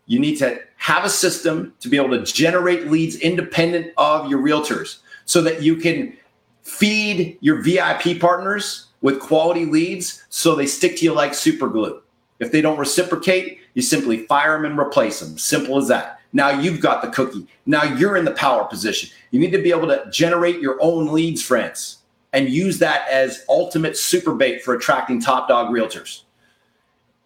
You 0.07 0.19
need 0.19 0.37
to 0.37 0.59
have 0.77 1.03
a 1.03 1.09
system 1.09 1.73
to 1.79 1.89
be 1.89 1.97
able 1.97 2.17
to 2.17 2.23
generate 2.23 2.87
leads 2.87 3.17
independent 3.17 3.93
of 3.97 4.29
your 4.29 4.39
realtors 4.39 4.99
so 5.25 5.41
that 5.41 5.61
you 5.61 5.75
can 5.75 6.15
feed 6.61 7.37
your 7.41 7.61
VIP 7.61 8.19
partners 8.19 8.87
with 9.01 9.19
quality 9.19 9.65
leads 9.65 10.25
so 10.29 10.55
they 10.55 10.65
stick 10.65 10.97
to 10.97 11.05
you 11.05 11.13
like 11.13 11.33
super 11.33 11.67
glue. 11.67 12.01
If 12.39 12.51
they 12.51 12.61
don't 12.61 12.79
reciprocate, 12.79 13.59
you 13.73 13.81
simply 13.81 14.25
fire 14.25 14.53
them 14.53 14.65
and 14.65 14.79
replace 14.79 15.19
them. 15.19 15.37
Simple 15.37 15.77
as 15.77 15.87
that. 15.89 16.14
Now 16.35 16.49
you've 16.49 16.81
got 16.81 17.01
the 17.01 17.07
cookie. 17.07 17.47
Now 17.65 17.83
you're 17.83 18.17
in 18.17 18.25
the 18.25 18.31
power 18.31 18.65
position. 18.65 19.09
You 19.31 19.39
need 19.39 19.53
to 19.53 19.61
be 19.61 19.69
able 19.69 19.87
to 19.87 20.05
generate 20.11 20.59
your 20.59 20.77
own 20.81 21.07
leads, 21.07 21.41
friends, 21.41 21.99
and 22.33 22.49
use 22.49 22.77
that 22.79 23.07
as 23.09 23.45
ultimate 23.47 23.95
super 23.95 24.35
bait 24.35 24.61
for 24.61 24.73
attracting 24.73 25.21
top 25.21 25.47
dog 25.47 25.69
realtors. 25.69 26.23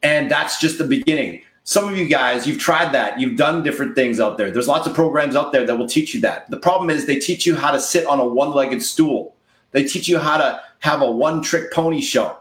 And 0.03 0.29
that's 0.29 0.61
just 0.61 0.77
the 0.77 0.83
beginning. 0.83 1.41
Some 1.63 1.89
of 1.89 1.97
you 1.97 2.07
guys, 2.07 2.45
you've 2.45 2.59
tried 2.59 2.93
that. 2.93 3.19
You've 3.19 3.35
done 3.35 3.63
different 3.63 3.95
things 3.95 4.19
out 4.19 4.37
there. 4.37 4.51
There's 4.51 4.67
lots 4.67 4.85
of 4.85 4.93
programs 4.93 5.35
out 5.35 5.51
there 5.53 5.65
that 5.65 5.75
will 5.75 5.89
teach 5.89 6.13
you 6.13 6.21
that. 6.21 6.47
The 6.51 6.57
problem 6.57 6.91
is 6.91 7.07
they 7.07 7.17
teach 7.17 7.47
you 7.47 7.55
how 7.55 7.71
to 7.71 7.79
sit 7.79 8.05
on 8.05 8.19
a 8.19 8.25
one 8.25 8.51
legged 8.51 8.83
stool. 8.83 9.35
They 9.71 9.85
teach 9.85 10.07
you 10.07 10.19
how 10.19 10.37
to 10.37 10.61
have 10.79 11.01
a 11.01 11.09
one 11.09 11.41
trick 11.41 11.73
pony 11.73 11.99
show. 11.99 12.37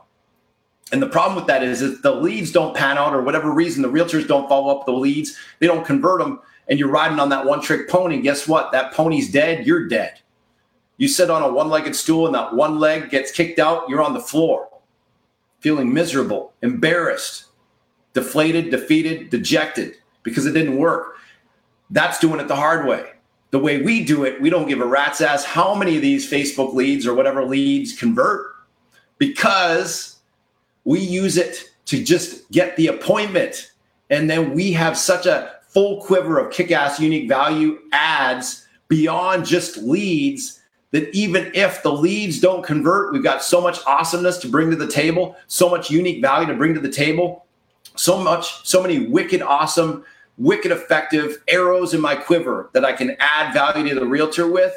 And 0.92 1.00
the 1.00 1.08
problem 1.08 1.34
with 1.34 1.46
that 1.46 1.62
is 1.62 1.80
if 1.80 2.02
the 2.02 2.14
leads 2.14 2.52
don't 2.52 2.76
pan 2.76 2.98
out 2.98 3.14
or 3.14 3.22
whatever 3.22 3.52
reason, 3.52 3.82
the 3.82 3.88
realtors 3.88 4.28
don't 4.28 4.50
follow 4.50 4.78
up 4.78 4.84
the 4.84 4.92
leads, 4.92 5.34
they 5.60 5.66
don't 5.66 5.84
convert 5.84 6.20
them, 6.20 6.40
and 6.68 6.78
you're 6.78 6.90
riding 6.90 7.18
on 7.18 7.28
that 7.30 7.44
one 7.44 7.60
trick 7.60 7.88
pony. 7.88 8.20
Guess 8.20 8.46
what? 8.46 8.72
That 8.72 8.92
pony's 8.92 9.30
dead, 9.30 9.66
you're 9.66 9.88
dead. 9.88 10.20
You 10.96 11.08
sit 11.08 11.30
on 11.30 11.42
a 11.42 11.52
one 11.52 11.68
legged 11.68 11.94
stool 11.94 12.26
and 12.26 12.34
that 12.34 12.54
one 12.54 12.78
leg 12.78 13.10
gets 13.10 13.30
kicked 13.30 13.58
out, 13.58 13.88
you're 13.88 14.02
on 14.02 14.14
the 14.14 14.20
floor, 14.20 14.68
feeling 15.60 15.92
miserable, 15.92 16.52
embarrassed, 16.62 17.46
deflated, 18.14 18.70
defeated, 18.70 19.30
dejected 19.30 19.94
because 20.22 20.46
it 20.46 20.52
didn't 20.52 20.76
work. 20.76 21.16
That's 21.90 22.18
doing 22.18 22.40
it 22.40 22.48
the 22.48 22.56
hard 22.56 22.86
way 22.86 23.04
the 23.50 23.58
way 23.58 23.80
we 23.80 24.04
do 24.04 24.24
it, 24.24 24.40
we 24.40 24.50
don't 24.50 24.68
give 24.68 24.80
a 24.80 24.86
rat's 24.86 25.20
ass 25.20 25.44
how 25.44 25.74
many 25.74 25.96
of 25.96 26.02
these 26.02 26.30
Facebook 26.30 26.74
leads 26.74 27.06
or 27.06 27.14
whatever 27.14 27.44
leads 27.44 27.98
convert 27.98 28.54
because 29.16 30.18
we 30.84 31.00
use 31.00 31.36
it 31.36 31.70
to 31.86 32.02
just 32.02 32.50
get 32.50 32.76
the 32.76 32.88
appointment 32.88 33.72
And 34.10 34.28
then 34.30 34.54
we 34.54 34.72
have 34.72 34.96
such 34.96 35.26
a 35.26 35.56
full 35.68 36.00
quiver 36.02 36.38
of 36.38 36.52
kick 36.52 36.70
ass 36.70 36.98
unique 36.98 37.28
value 37.28 37.78
ads 37.92 38.66
beyond 38.88 39.44
just 39.44 39.76
leads 39.78 40.60
that 40.90 41.14
even 41.14 41.50
if 41.54 41.82
the 41.82 41.92
leads 41.92 42.40
don't 42.40 42.64
convert, 42.64 43.12
we've 43.12 43.22
got 43.22 43.44
so 43.44 43.60
much 43.60 43.78
awesomeness 43.86 44.38
to 44.38 44.48
bring 44.48 44.70
to 44.70 44.76
the 44.76 44.86
table, 44.86 45.36
so 45.46 45.68
much 45.68 45.90
unique 45.90 46.22
value 46.22 46.46
to 46.46 46.54
bring 46.54 46.72
to 46.72 46.80
the 46.80 46.88
table, 46.88 47.44
so 47.94 48.18
much, 48.18 48.66
so 48.66 48.80
many 48.80 49.06
wicked 49.06 49.42
awesome, 49.42 50.04
wicked 50.38 50.72
effective 50.72 51.42
arrows 51.48 51.92
in 51.92 52.00
my 52.00 52.14
quiver 52.14 52.70
that 52.72 52.84
I 52.84 52.92
can 52.92 53.16
add 53.18 53.52
value 53.52 53.88
to 53.90 54.00
the 54.00 54.06
realtor 54.06 54.50
with 54.50 54.74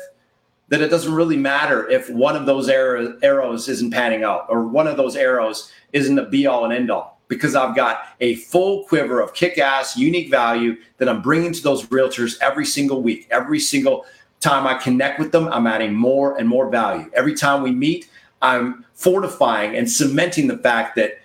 that 0.67 0.81
it 0.81 0.89
doesn't 0.89 1.13
really 1.13 1.37
matter 1.37 1.89
if 1.89 2.09
one 2.09 2.35
of 2.35 2.45
those 2.45 2.69
arrows 2.69 3.69
isn't 3.69 3.91
panning 3.91 4.23
out 4.23 4.45
or 4.49 4.65
one 4.65 4.87
of 4.87 4.97
those 4.97 5.15
arrows 5.15 5.71
isn't 5.93 6.17
a 6.17 6.25
be 6.29 6.47
all 6.47 6.63
and 6.63 6.73
end 6.73 6.89
all 6.89 7.10
because 7.31 7.55
I've 7.55 7.77
got 7.77 8.07
a 8.19 8.35
full 8.35 8.83
quiver 8.83 9.21
of 9.21 9.33
kick 9.33 9.57
ass, 9.57 9.95
unique 9.95 10.29
value 10.29 10.75
that 10.97 11.07
I'm 11.07 11.21
bringing 11.21 11.53
to 11.53 11.63
those 11.63 11.85
realtors 11.85 12.37
every 12.41 12.65
single 12.65 13.01
week. 13.01 13.25
Every 13.31 13.57
single 13.57 14.05
time 14.41 14.67
I 14.67 14.73
connect 14.73 15.17
with 15.17 15.31
them, 15.31 15.47
I'm 15.47 15.65
adding 15.65 15.93
more 15.93 16.37
and 16.37 16.49
more 16.49 16.69
value. 16.69 17.09
Every 17.13 17.33
time 17.33 17.63
we 17.63 17.71
meet, 17.71 18.09
I'm 18.41 18.85
fortifying 18.95 19.77
and 19.77 19.89
cementing 19.89 20.47
the 20.47 20.57
fact 20.57 20.97
that 20.97 21.21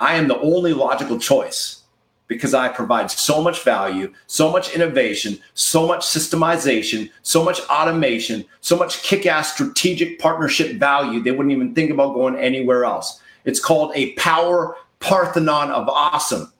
I 0.00 0.14
am 0.14 0.26
the 0.26 0.38
only 0.40 0.72
logical 0.72 1.18
choice 1.18 1.82
because 2.28 2.54
I 2.54 2.68
provide 2.68 3.10
so 3.10 3.42
much 3.42 3.62
value, 3.62 4.10
so 4.28 4.50
much 4.50 4.74
innovation, 4.74 5.38
so 5.52 5.86
much 5.86 6.00
systemization, 6.00 7.10
so 7.20 7.44
much 7.44 7.60
automation, 7.68 8.46
so 8.62 8.74
much 8.74 9.02
kick 9.02 9.26
ass 9.26 9.52
strategic 9.52 10.18
partnership 10.18 10.78
value, 10.78 11.22
they 11.22 11.30
wouldn't 11.30 11.52
even 11.52 11.74
think 11.74 11.90
about 11.90 12.14
going 12.14 12.36
anywhere 12.36 12.86
else. 12.86 13.20
It's 13.44 13.60
called 13.60 13.92
a 13.94 14.12
power 14.12 14.76
Parthenon 15.02 15.70
of 15.70 15.88
awesome, 15.88 16.52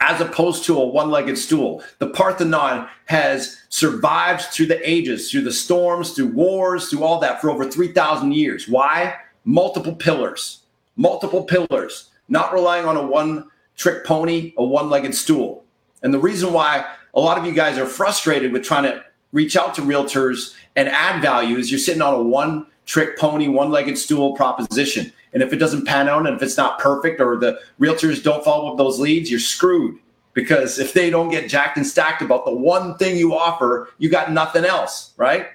as 0.00 0.20
opposed 0.20 0.64
to 0.64 0.78
a 0.78 0.86
one 0.86 1.10
legged 1.10 1.38
stool. 1.38 1.84
The 1.98 2.08
Parthenon 2.08 2.88
has 3.06 3.58
survived 3.68 4.42
through 4.44 4.66
the 4.66 4.88
ages, 4.88 5.30
through 5.30 5.42
the 5.42 5.52
storms, 5.52 6.12
through 6.12 6.28
wars, 6.32 6.88
through 6.88 7.04
all 7.04 7.20
that 7.20 7.40
for 7.40 7.50
over 7.50 7.70
3,000 7.70 8.32
years. 8.32 8.66
Why? 8.66 9.14
Multiple 9.44 9.94
pillars, 9.94 10.64
multiple 10.96 11.44
pillars, 11.44 12.10
not 12.28 12.52
relying 12.52 12.86
on 12.86 12.96
a 12.96 13.06
one 13.06 13.48
trick 13.76 14.04
pony, 14.04 14.52
a 14.56 14.64
one 14.64 14.90
legged 14.90 15.14
stool. 15.14 15.64
And 16.02 16.14
the 16.14 16.18
reason 16.18 16.52
why 16.52 16.86
a 17.14 17.20
lot 17.20 17.38
of 17.38 17.44
you 17.44 17.52
guys 17.52 17.78
are 17.78 17.86
frustrated 17.86 18.52
with 18.52 18.62
trying 18.62 18.84
to 18.84 19.04
reach 19.32 19.56
out 19.56 19.74
to 19.74 19.82
realtors 19.82 20.54
and 20.76 20.88
add 20.88 21.22
value 21.22 21.56
is 21.56 21.70
you're 21.70 21.78
sitting 21.78 22.02
on 22.02 22.14
a 22.14 22.22
one 22.22 22.66
trick 22.90 23.16
pony, 23.16 23.46
one 23.46 23.70
legged 23.70 23.96
stool 23.96 24.34
proposition. 24.34 25.12
And 25.32 25.44
if 25.44 25.52
it 25.52 25.58
doesn't 25.58 25.86
pan 25.86 26.08
out 26.08 26.26
and 26.26 26.34
if 26.34 26.42
it's 26.42 26.56
not 26.56 26.80
perfect 26.80 27.20
or 27.20 27.36
the 27.36 27.60
realtors 27.78 28.20
don't 28.20 28.42
follow 28.42 28.68
up 28.68 28.78
those 28.78 28.98
leads, 28.98 29.30
you're 29.30 29.38
screwed. 29.38 29.96
Because 30.32 30.80
if 30.80 30.92
they 30.92 31.08
don't 31.08 31.28
get 31.28 31.48
jacked 31.48 31.76
and 31.76 31.86
stacked 31.86 32.20
about 32.20 32.44
the 32.44 32.52
one 32.52 32.96
thing 32.96 33.16
you 33.16 33.32
offer, 33.32 33.90
you 33.98 34.10
got 34.10 34.32
nothing 34.32 34.64
else, 34.64 35.12
right? 35.16 35.46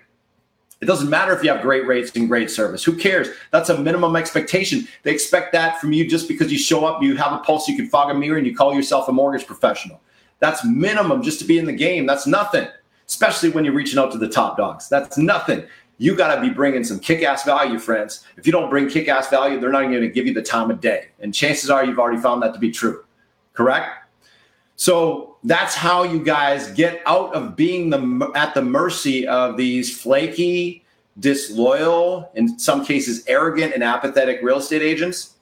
It 0.80 0.86
doesn't 0.86 1.10
matter 1.10 1.36
if 1.36 1.44
you 1.44 1.50
have 1.50 1.62
great 1.62 1.86
rates 1.86 2.16
and 2.16 2.30
great 2.30 2.50
service. 2.50 2.86
Who 2.86 2.96
cares? 2.96 3.28
That's 3.52 3.68
a 3.70 3.78
minimum 3.78 4.16
expectation. 4.16 4.88
They 5.04 5.12
expect 5.12 5.52
that 5.52 5.82
from 5.82 5.92
you 5.92 6.08
just 6.08 6.30
because 6.30 6.54
you 6.54 6.58
show 6.58 6.86
up, 6.86 7.04
you 7.04 7.18
have 7.18 7.34
a 7.34 7.40
pulse, 7.40 7.68
you 7.68 7.76
can 7.76 7.90
fog 7.90 8.12
a 8.12 8.14
mirror, 8.14 8.38
and 8.38 8.48
you 8.48 8.56
call 8.56 8.74
yourself 8.74 9.10
a 9.10 9.12
mortgage 9.12 9.46
professional. 9.46 10.00
That's 10.40 10.64
minimum 10.64 11.22
just 11.22 11.40
to 11.40 11.46
be 11.46 11.58
in 11.58 11.66
the 11.66 11.74
game. 11.74 12.06
That's 12.06 12.28
nothing, 12.28 12.68
especially 13.08 13.50
when 13.50 13.66
you're 13.66 13.74
reaching 13.74 14.00
out 14.00 14.12
to 14.14 14.18
the 14.18 14.30
top 14.30 14.56
dogs. 14.56 14.88
That's 14.88 15.18
nothing 15.18 15.66
you 15.98 16.16
got 16.16 16.36
to 16.36 16.42
be 16.42 16.50
bringing 16.50 16.84
some 16.84 17.00
kick-ass 17.00 17.44
value, 17.44 17.80
friends. 17.80 18.26
If 18.38 18.46
you 18.46 18.52
don't 18.52 18.70
bring 18.70 18.90
kick-ass 18.90 19.30
value, 19.30 19.60
they're 19.60 19.72
not 19.72 19.84
going 19.84 20.02
to 20.02 20.10
give 20.10 20.28
you 20.28 20.34
the 20.34 20.42
time 20.42 20.70
of 20.70 20.82
day. 20.82 21.08
And 21.20 21.34
chances 21.34 21.70
are 21.70 21.86
you've 21.86 22.00
already 22.00 22.22
found 22.22 22.42
that 22.44 22.54
to 22.54 22.60
be 22.60 22.72
true. 22.72 23.06
Correct? 23.54 23.88
So 24.76 25.38
that's 25.44 25.76
how 25.76 26.04
you 26.04 26.24
guys 26.24 26.72
get 26.72 27.02
out 27.06 27.34
of 27.34 27.56
being 27.56 27.90
the 27.90 28.32
at 28.36 28.54
the 28.54 28.62
mercy 28.62 29.26
of 29.26 29.56
these 29.56 29.98
flaky, 29.98 30.84
disloyal, 31.20 32.30
in 32.36 32.60
some 32.60 32.84
cases 32.84 33.24
arrogant 33.28 33.74
and 33.74 33.84
apathetic 33.84 34.42
real 34.42 34.58
estate 34.58 34.82
agents 34.82 35.36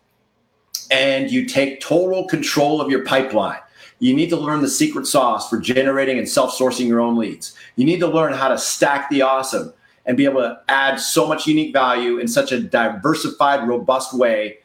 and 0.92 1.32
you 1.32 1.46
take 1.46 1.82
total 1.82 2.26
control 2.26 2.80
of 2.80 2.89
your 2.89 3.04
pipeline. 3.04 3.60
You 4.00 4.13
need 4.13 4.30
to 4.30 4.38
learn 4.38 4.62
the 4.62 4.68
secret 4.68 5.08
sauce 5.08 5.50
for 5.50 5.60
generating 5.60 6.18
and 6.18 6.28
self-sourcing 6.28 6.88
your 6.88 7.00
own 7.00 7.18
leads. 7.18 7.56
You 7.76 7.86
need 7.86 8.00
to 8.00 8.08
learn 8.08 8.34
how 8.34 8.50
to 8.50 8.58
stack 8.58 9.10
the 9.10 9.22
awesome 9.22 9.74
and 10.06 10.18
be 10.18 10.26
able 10.26 10.42
to 10.42 10.60
add 10.68 11.00
so 11.00 11.28
much 11.28 11.48
unique 11.48 11.74
value 11.74 12.18
in 12.18 12.28
such 12.28 12.52
a 12.52 12.60
diversified, 12.60 13.68
robust 13.68 14.13
way 14.13 14.58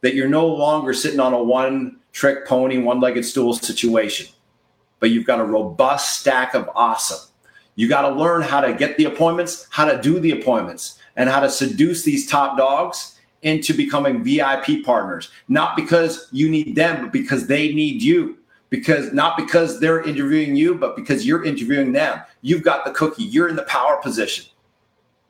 that 0.00 0.14
you're 0.14 0.28
no 0.28 0.46
longer 0.46 0.92
sitting 0.92 1.20
on 1.20 1.32
a 1.32 1.42
one 1.42 1.96
trick 2.12 2.46
pony, 2.46 2.78
one 2.78 3.00
legged 3.00 3.24
stool 3.24 3.54
situation, 3.54 4.26
but 5.00 5.10
you've 5.10 5.26
got 5.26 5.40
a 5.40 5.44
robust 5.44 6.20
stack 6.20 6.54
of 6.54 6.70
awesome. 6.74 7.30
You 7.76 7.88
got 7.88 8.02
to 8.02 8.10
learn 8.10 8.42
how 8.42 8.60
to 8.60 8.72
get 8.72 8.96
the 8.96 9.06
appointments, 9.06 9.66
how 9.70 9.84
to 9.84 10.00
do 10.00 10.20
the 10.20 10.30
appointments, 10.30 10.98
and 11.16 11.28
how 11.28 11.40
to 11.40 11.50
seduce 11.50 12.04
these 12.04 12.28
top 12.28 12.56
dogs 12.56 13.18
into 13.42 13.74
becoming 13.74 14.22
VIP 14.22 14.84
partners, 14.84 15.30
not 15.48 15.76
because 15.76 16.28
you 16.32 16.48
need 16.48 16.74
them, 16.74 17.02
but 17.02 17.12
because 17.12 17.46
they 17.46 17.72
need 17.74 18.02
you. 18.02 18.38
Because 18.70 19.12
not 19.12 19.36
because 19.36 19.78
they're 19.78 20.02
interviewing 20.02 20.56
you, 20.56 20.74
but 20.74 20.96
because 20.96 21.24
you're 21.24 21.44
interviewing 21.44 21.92
them. 21.92 22.20
You've 22.42 22.62
got 22.62 22.84
the 22.84 22.90
cookie, 22.90 23.22
you're 23.22 23.48
in 23.48 23.54
the 23.54 23.62
power 23.64 23.98
position. 24.02 24.46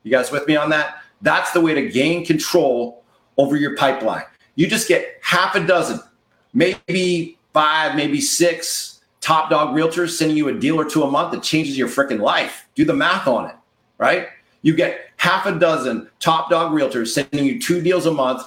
You 0.05 0.11
guys 0.11 0.31
with 0.31 0.47
me 0.47 0.55
on 0.55 0.69
that? 0.69 1.01
That's 1.23 1.51
the 1.51 1.59
way 1.59 1.73
to 1.73 1.89
gain 1.89 2.25
control 2.25 3.03
over 3.37 3.57
your 3.57 3.75
pipeline. 3.75 4.23
You 4.53 4.67
just 4.67 4.87
get 4.87 5.17
half 5.21 5.55
a 5.55 5.65
dozen, 5.65 5.99
maybe 6.53 7.39
five, 7.53 7.95
maybe 7.95 8.21
six 8.21 9.01
top 9.19 9.49
dog 9.49 9.75
realtors 9.75 10.11
sending 10.11 10.37
you 10.37 10.47
a 10.47 10.53
deal 10.53 10.79
or 10.79 10.85
two 10.85 11.01
a 11.01 11.09
month 11.09 11.31
that 11.31 11.41
changes 11.41 11.75
your 11.75 11.87
freaking 11.87 12.19
life. 12.19 12.67
Do 12.75 12.85
the 12.85 12.93
math 12.93 13.27
on 13.27 13.49
it, 13.49 13.55
right? 13.97 14.27
You 14.61 14.75
get 14.75 15.09
half 15.17 15.47
a 15.47 15.57
dozen 15.57 16.07
top 16.19 16.51
dog 16.51 16.71
realtors 16.71 17.07
sending 17.07 17.43
you 17.43 17.59
two 17.59 17.81
deals 17.81 18.05
a 18.05 18.11
month. 18.11 18.43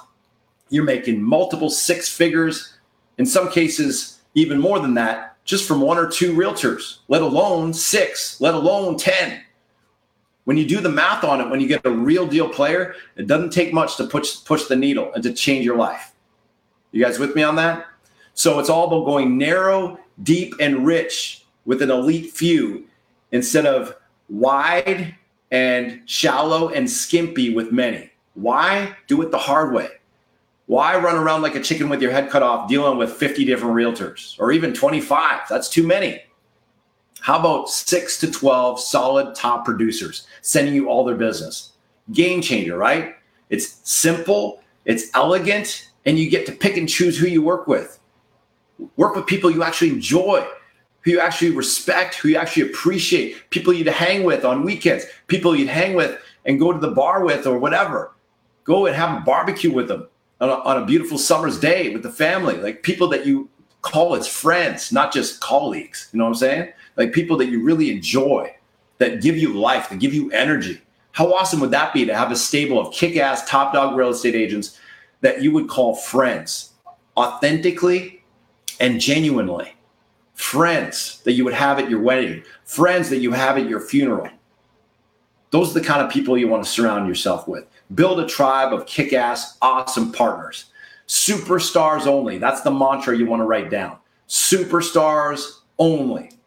You're 0.71 0.85
making 0.85 1.21
multiple 1.21 1.71
six 1.71 2.09
figures, 2.09 2.79
in 3.19 3.27
some 3.27 3.51
cases, 3.51 4.21
even 4.35 4.61
more 4.61 4.79
than 4.79 4.95
that, 4.95 5.45
just 5.45 5.67
from 5.67 5.81
one 5.81 5.99
or 5.99 6.09
two 6.09 6.35
realtors, 6.35 6.99
let 7.09 7.23
alone 7.23 7.75
six, 7.75 8.41
let 8.41 8.55
alone 8.55 8.97
10 8.97 9.41
when 10.49 10.57
you 10.57 10.65
do 10.65 10.81
the 10.81 10.89
math 10.89 11.25
on 11.25 11.43
it, 11.43 11.51
when 11.51 11.61
you 11.61 11.69
get 11.69 11.85
a 11.85 11.91
real 11.91 12.27
deal 12.27 12.49
player, 12.49 12.95
it 13.17 13.27
doesn't 13.27 13.51
take 13.51 13.71
much 13.71 13.99
to 13.99 14.07
push 14.07 14.43
push 14.47 14.65
the 14.65 14.75
needle 14.75 15.13
and 15.13 15.23
to 15.23 15.31
change 15.31 15.63
your 15.63 15.77
life. 15.77 16.15
You 16.91 17.05
guys 17.05 17.19
with 17.19 17.37
me 17.37 17.43
on 17.43 17.57
that? 17.57 17.85
So 18.33 18.59
it's 18.59 18.71
all 18.71 18.87
about 18.87 19.05
going 19.05 19.37
narrow, 19.37 20.01
deep, 20.23 20.55
and 20.59 20.87
rich 20.87 21.45
with 21.67 21.83
an 21.83 21.91
elite 21.91 22.33
few 22.33 22.87
instead 23.31 23.67
of 23.67 23.95
wide 24.31 25.15
and 25.51 26.01
shallow 26.07 26.71
and 26.71 26.91
skimpy 26.91 27.55
with 27.55 27.71
many. 27.71 28.11
Why? 28.33 28.97
Do 29.07 29.21
it 29.21 29.31
the 29.31 29.37
hard 29.37 29.75
way. 29.75 29.91
Why 30.65 30.97
run 30.97 31.17
around 31.17 31.43
like 31.43 31.57
a 31.57 31.63
chicken 31.63 31.91
with 31.91 32.01
your 32.01 32.13
head 32.13 32.31
cut 32.31 32.43
off 32.43 32.71
dealing 32.71 32.97
with 32.97 33.13
50 33.13 33.45
different 33.45 33.75
realtors 33.75 34.35
or 34.41 34.51
even 34.53 34.73
25? 34.73 35.41
That's 35.51 35.69
too 35.69 35.87
many. 35.87 36.23
How 37.21 37.39
about 37.39 37.69
six 37.69 38.19
to 38.21 38.31
12 38.31 38.81
solid 38.81 39.35
top 39.35 39.65
producers 39.65 40.27
sending 40.43 40.75
you 40.75 40.89
all 40.89 41.05
their 41.05 41.17
business? 41.17 41.73
Game 42.13 42.41
changer, 42.41 42.77
right? 42.77 43.17
It's 43.51 43.81
simple, 43.85 44.63
it's 44.85 45.11
elegant, 45.15 45.91
and 46.07 46.19
you 46.19 46.31
get 46.31 46.47
to 46.47 46.53
pick 46.53 46.77
and 46.77 46.89
choose 46.89 47.19
who 47.19 47.27
you 47.27 47.43
work 47.43 47.67
with. 47.67 47.99
Work 48.97 49.17
with 49.17 49.27
people 49.27 49.51
you 49.51 49.63
actually 49.63 49.91
enjoy, 49.91 50.47
who 51.03 51.13
you 51.13 51.21
actually 51.21 51.51
respect, 51.51 52.15
who 52.15 52.29
you 52.29 52.37
actually 52.37 52.71
appreciate, 52.71 53.51
people 53.51 53.73
you'd 53.73 53.89
hang 53.89 54.25
with 54.25 54.45
on 54.45 54.65
weekends, 54.65 55.05
people 55.27 55.57
you'd 55.57 55.69
hang 55.69 55.95
with 55.95 56.21
and 56.45 56.59
go 56.59 56.73
to 56.73 56.79
the 56.79 56.91
bar 56.91 57.25
with 57.25 57.47
or 57.47 57.59
whatever. 57.59 58.13
Go 58.65 58.87
and 58.87 58.95
have 58.95 59.19
a 59.19 59.25
barbecue 59.25 59.73
with 59.73 59.89
them 59.89 60.09
on 60.41 60.49
a, 60.49 60.55
on 60.55 60.83
a 60.83 60.87
beautiful 60.87 61.19
summer's 61.19 61.59
day 61.59 61.91
with 61.93 62.03
the 62.03 62.13
family, 62.13 62.57
like 62.57 62.83
people 62.83 63.09
that 63.09 63.27
you 63.27 63.49
call 63.83 64.15
as 64.15 64.27
friends, 64.27 64.93
not 64.93 65.13
just 65.13 65.41
colleagues. 65.41 66.09
You 66.13 66.19
know 66.19 66.25
what 66.25 66.31
I'm 66.31 66.35
saying? 66.37 66.73
Like 66.99 67.13
people 67.13 67.39
that 67.39 67.49
you 67.49 67.63
really 67.63 67.91
enjoy, 67.91 68.55
that 68.99 69.23
give 69.23 69.39
you 69.39 69.55
life, 69.55 69.89
that 69.89 70.01
give 70.01 70.13
you 70.13 70.31
energy. 70.33 70.83
How 71.13 71.33
awesome 71.33 71.61
would 71.61 71.71
that 71.71 71.95
be 71.95 72.05
to 72.05 72.15
have 72.15 72.31
a 72.31 72.37
stable 72.37 72.79
of 72.79 72.93
kick 72.93 73.17
ass 73.17 73.49
top 73.49 73.73
dog 73.73 73.97
real 73.97 74.11
estate 74.11 74.35
agents 74.35 74.79
that 75.21 75.41
you 75.41 75.53
would 75.53 75.69
call 75.69 75.95
friends, 75.95 76.73
authentically 77.17 78.23
and 78.81 79.01
genuinely? 79.01 79.75
Friends 80.35 81.23
that 81.25 81.33
you 81.33 81.45
would 81.45 81.55
have 81.55 81.79
at 81.79 81.89
your 81.89 82.01
wedding, 82.01 82.43
friends 82.65 83.09
that 83.11 83.19
you 83.19 83.33
have 83.33 83.57
at 83.57 83.69
your 83.69 83.81
funeral. 83.81 84.29
Those 85.51 85.71
are 85.71 85.81
the 85.81 85.87
kind 85.87 86.03
of 86.03 86.11
people 86.11 86.37
you 86.37 86.49
want 86.49 86.63
to 86.63 86.69
surround 86.69 87.09
yourself 87.09 87.49
with. 87.49 87.65
Build 87.95 88.21
a 88.21 88.27
tribe 88.27 88.73
of 88.73 88.87
kick 88.87 89.13
ass, 89.13 89.57
awesome 89.63 90.13
partners. 90.13 90.67
Superstars 91.07 92.07
only. 92.07 92.39
That's 92.39 92.61
the 92.61 92.71
mantra 92.71 93.17
you 93.17 93.27
want 93.27 93.41
to 93.41 93.47
write 93.47 93.71
down. 93.71 93.97
Superstars 94.29 95.61
only 95.79 96.38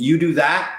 you 0.00 0.18
do 0.18 0.34
that, 0.34 0.76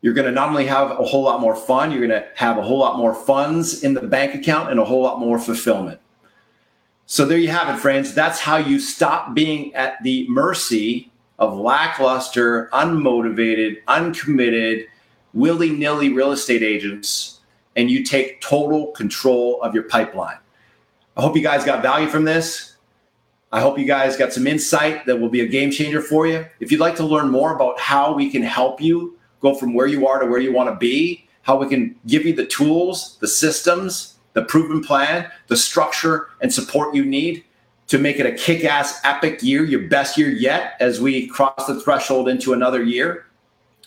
you're 0.00 0.14
going 0.14 0.26
to 0.26 0.32
not 0.32 0.50
only 0.50 0.66
have 0.66 0.90
a 0.90 1.04
whole 1.04 1.22
lot 1.22 1.40
more 1.40 1.56
fun, 1.56 1.90
you're 1.90 2.06
going 2.06 2.22
to 2.22 2.28
have 2.34 2.58
a 2.58 2.62
whole 2.62 2.78
lot 2.78 2.98
more 2.98 3.14
funds 3.14 3.82
in 3.82 3.94
the 3.94 4.02
bank 4.02 4.34
account 4.34 4.70
and 4.70 4.78
a 4.78 4.84
whole 4.84 5.02
lot 5.02 5.18
more 5.18 5.38
fulfillment. 5.38 5.98
So 7.06 7.24
there 7.24 7.38
you 7.38 7.48
have 7.48 7.74
it, 7.74 7.80
friends. 7.80 8.14
That's 8.14 8.40
how 8.40 8.56
you 8.56 8.78
stop 8.78 9.34
being 9.34 9.74
at 9.74 10.02
the 10.02 10.26
mercy 10.28 11.10
of 11.38 11.58
lackluster, 11.58 12.68
unmotivated, 12.72 13.78
uncommitted, 13.88 14.86
willy 15.32 15.70
nilly 15.70 16.10
real 16.10 16.32
estate 16.32 16.62
agents, 16.62 17.40
and 17.76 17.90
you 17.90 18.04
take 18.04 18.40
total 18.40 18.88
control 18.92 19.60
of 19.62 19.74
your 19.74 19.84
pipeline. 19.84 20.38
I 21.16 21.22
hope 21.22 21.36
you 21.36 21.42
guys 21.42 21.64
got 21.64 21.82
value 21.82 22.08
from 22.08 22.24
this. 22.24 22.73
I 23.54 23.60
hope 23.60 23.78
you 23.78 23.84
guys 23.84 24.16
got 24.16 24.32
some 24.32 24.48
insight 24.48 25.06
that 25.06 25.20
will 25.20 25.28
be 25.28 25.42
a 25.42 25.46
game 25.46 25.70
changer 25.70 26.02
for 26.02 26.26
you. 26.26 26.44
If 26.58 26.72
you'd 26.72 26.80
like 26.80 26.96
to 26.96 27.04
learn 27.04 27.30
more 27.30 27.54
about 27.54 27.78
how 27.78 28.12
we 28.12 28.28
can 28.28 28.42
help 28.42 28.80
you 28.80 29.16
go 29.38 29.54
from 29.54 29.74
where 29.74 29.86
you 29.86 30.08
are 30.08 30.18
to 30.18 30.26
where 30.26 30.40
you 30.40 30.52
want 30.52 30.70
to 30.70 30.74
be, 30.74 31.28
how 31.42 31.56
we 31.58 31.68
can 31.68 31.94
give 32.08 32.26
you 32.26 32.34
the 32.34 32.46
tools, 32.46 33.16
the 33.20 33.28
systems, 33.28 34.16
the 34.32 34.42
proven 34.42 34.82
plan, 34.82 35.30
the 35.46 35.56
structure, 35.56 36.30
and 36.40 36.52
support 36.52 36.96
you 36.96 37.04
need 37.04 37.44
to 37.86 37.96
make 37.96 38.18
it 38.18 38.26
a 38.26 38.32
kick 38.32 38.64
ass, 38.64 38.98
epic 39.04 39.40
year, 39.40 39.64
your 39.64 39.88
best 39.88 40.18
year 40.18 40.30
yet, 40.30 40.74
as 40.80 41.00
we 41.00 41.28
cross 41.28 41.68
the 41.68 41.80
threshold 41.80 42.28
into 42.28 42.54
another 42.54 42.82
year. 42.82 43.26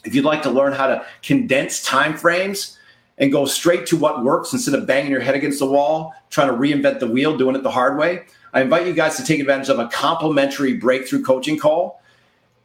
If 0.06 0.16
you'd 0.16 0.24
like 0.24 0.44
to 0.44 0.50
learn 0.50 0.72
how 0.72 0.88
to 0.88 1.06
condense 1.24 1.86
timeframes 1.86 2.78
and 3.18 3.34
go 3.34 3.44
straight 3.44 3.86
to 3.88 3.98
what 3.98 4.24
works 4.24 4.54
instead 4.54 4.76
of 4.76 4.88
banging 4.88 5.12
your 5.12 5.20
head 5.20 5.36
against 5.36 5.60
the 5.60 5.66
wall, 5.66 6.14
trying 6.30 6.48
to 6.48 6.54
reinvent 6.54 7.02
the 7.02 7.08
wheel, 7.08 7.38
doing 7.38 7.58
it 7.58 7.64
the 7.64 7.72
hard 7.72 7.98
way, 7.98 8.28
I 8.54 8.62
invite 8.62 8.88
you 8.88 8.94
guys 8.94 9.18
to 9.18 9.26
take 9.26 9.40
advantage 9.40 9.70
of 9.70 9.80
a 9.80 9.88
complimentary 9.88 10.74
breakthrough 10.74 11.24
coaching 11.24 11.58
call 11.58 12.02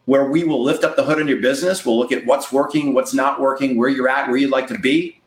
where 0.05 0.25
we 0.31 0.45
will 0.45 0.63
lift 0.63 0.85
up 0.85 0.97
the 0.97 1.05
hood 1.05 1.21
on 1.21 1.29
your 1.29 1.41
business. 1.41 1.87
We'll 1.87 1.99
look 1.99 2.13
at 2.13 2.27
what's 2.27 2.53
working, 2.53 2.95
what's 2.95 3.15
not 3.15 3.41
working, 3.41 3.77
where 3.77 3.89
you're 3.89 4.09
at, 4.09 4.29
where 4.29 4.37
you'd 4.37 4.51
like 4.51 4.67
to 4.69 4.79
be, 4.79 5.23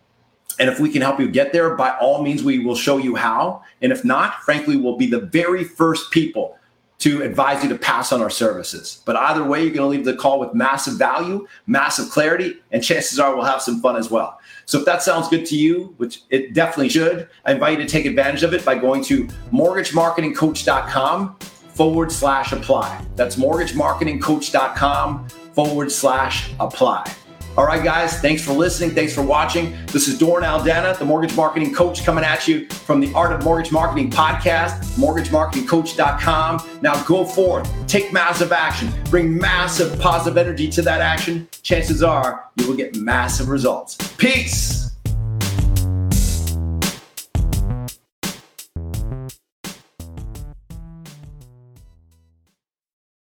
and 0.59 0.69
if 0.69 0.79
we 0.79 0.89
can 0.89 1.01
help 1.01 1.19
you 1.19 1.27
get 1.29 1.51
there, 1.51 1.75
by 1.75 1.97
all 1.97 2.21
means, 2.21 2.43
we 2.43 2.59
will 2.59 2.75
show 2.75 2.97
you 2.97 3.15
how. 3.15 3.63
And 3.81 3.91
if 3.91 4.05
not, 4.05 4.41
frankly, 4.43 4.77
we'll 4.77 4.97
be 4.97 5.07
the 5.07 5.19
very 5.19 5.63
first 5.63 6.11
people 6.11 6.57
to 7.05 7.21
advise 7.21 7.61
you 7.61 7.69
to 7.69 7.77
pass 7.77 8.11
on 8.11 8.19
our 8.19 8.31
services. 8.31 9.03
But 9.05 9.15
either 9.15 9.43
way, 9.43 9.61
you're 9.61 9.75
going 9.75 9.81
to 9.81 9.85
leave 9.95 10.05
the 10.05 10.15
call 10.15 10.39
with 10.39 10.55
massive 10.55 10.95
value, 10.95 11.47
massive 11.67 12.09
clarity, 12.09 12.55
and 12.71 12.83
chances 12.83 13.19
are 13.19 13.35
we'll 13.35 13.45
have 13.45 13.61
some 13.61 13.79
fun 13.79 13.95
as 13.95 14.09
well. 14.09 14.39
So 14.65 14.79
if 14.79 14.85
that 14.85 15.03
sounds 15.03 15.27
good 15.27 15.45
to 15.45 15.55
you, 15.55 15.93
which 15.97 16.23
it 16.31 16.55
definitely 16.55 16.89
should, 16.89 17.29
I 17.45 17.51
invite 17.51 17.77
you 17.77 17.85
to 17.85 17.89
take 17.89 18.07
advantage 18.07 18.41
of 18.41 18.55
it 18.55 18.65
by 18.65 18.79
going 18.79 19.03
to 19.03 19.27
mortgagemarketingcoach.com 19.53 21.35
forward 21.75 22.11
slash 22.11 22.51
apply. 22.51 23.05
That's 23.15 23.35
mortgagemarketingcoach.com 23.35 25.29
forward 25.29 25.91
slash 25.91 26.53
apply. 26.59 27.15
All 27.57 27.65
right, 27.65 27.81
guys, 27.81 28.19
thanks 28.19 28.43
for 28.43 28.51
listening. 28.51 28.91
Thanks 28.91 29.13
for 29.13 29.21
watching. 29.21 29.77
This 29.87 30.09
is 30.09 30.19
Doran 30.19 30.43
Aldana, 30.43 30.97
the 30.99 31.05
mortgage 31.05 31.33
marketing 31.37 31.73
coach, 31.73 32.03
coming 32.03 32.25
at 32.25 32.49
you 32.49 32.67
from 32.67 32.99
the 32.99 33.13
Art 33.13 33.31
of 33.31 33.45
Mortgage 33.45 33.71
Marketing 33.71 34.11
podcast, 34.11 34.81
mortgagemarketingcoach.com. 34.97 36.79
Now 36.81 37.01
go 37.03 37.23
forth, 37.23 37.71
take 37.87 38.11
massive 38.11 38.51
action, 38.51 38.91
bring 39.05 39.37
massive 39.37 39.97
positive 40.01 40.37
energy 40.37 40.69
to 40.71 40.81
that 40.81 40.99
action. 40.99 41.47
Chances 41.63 42.03
are 42.03 42.49
you 42.57 42.67
will 42.67 42.75
get 42.75 42.97
massive 42.97 43.47
results. 43.47 43.95
Peace. 44.17 44.84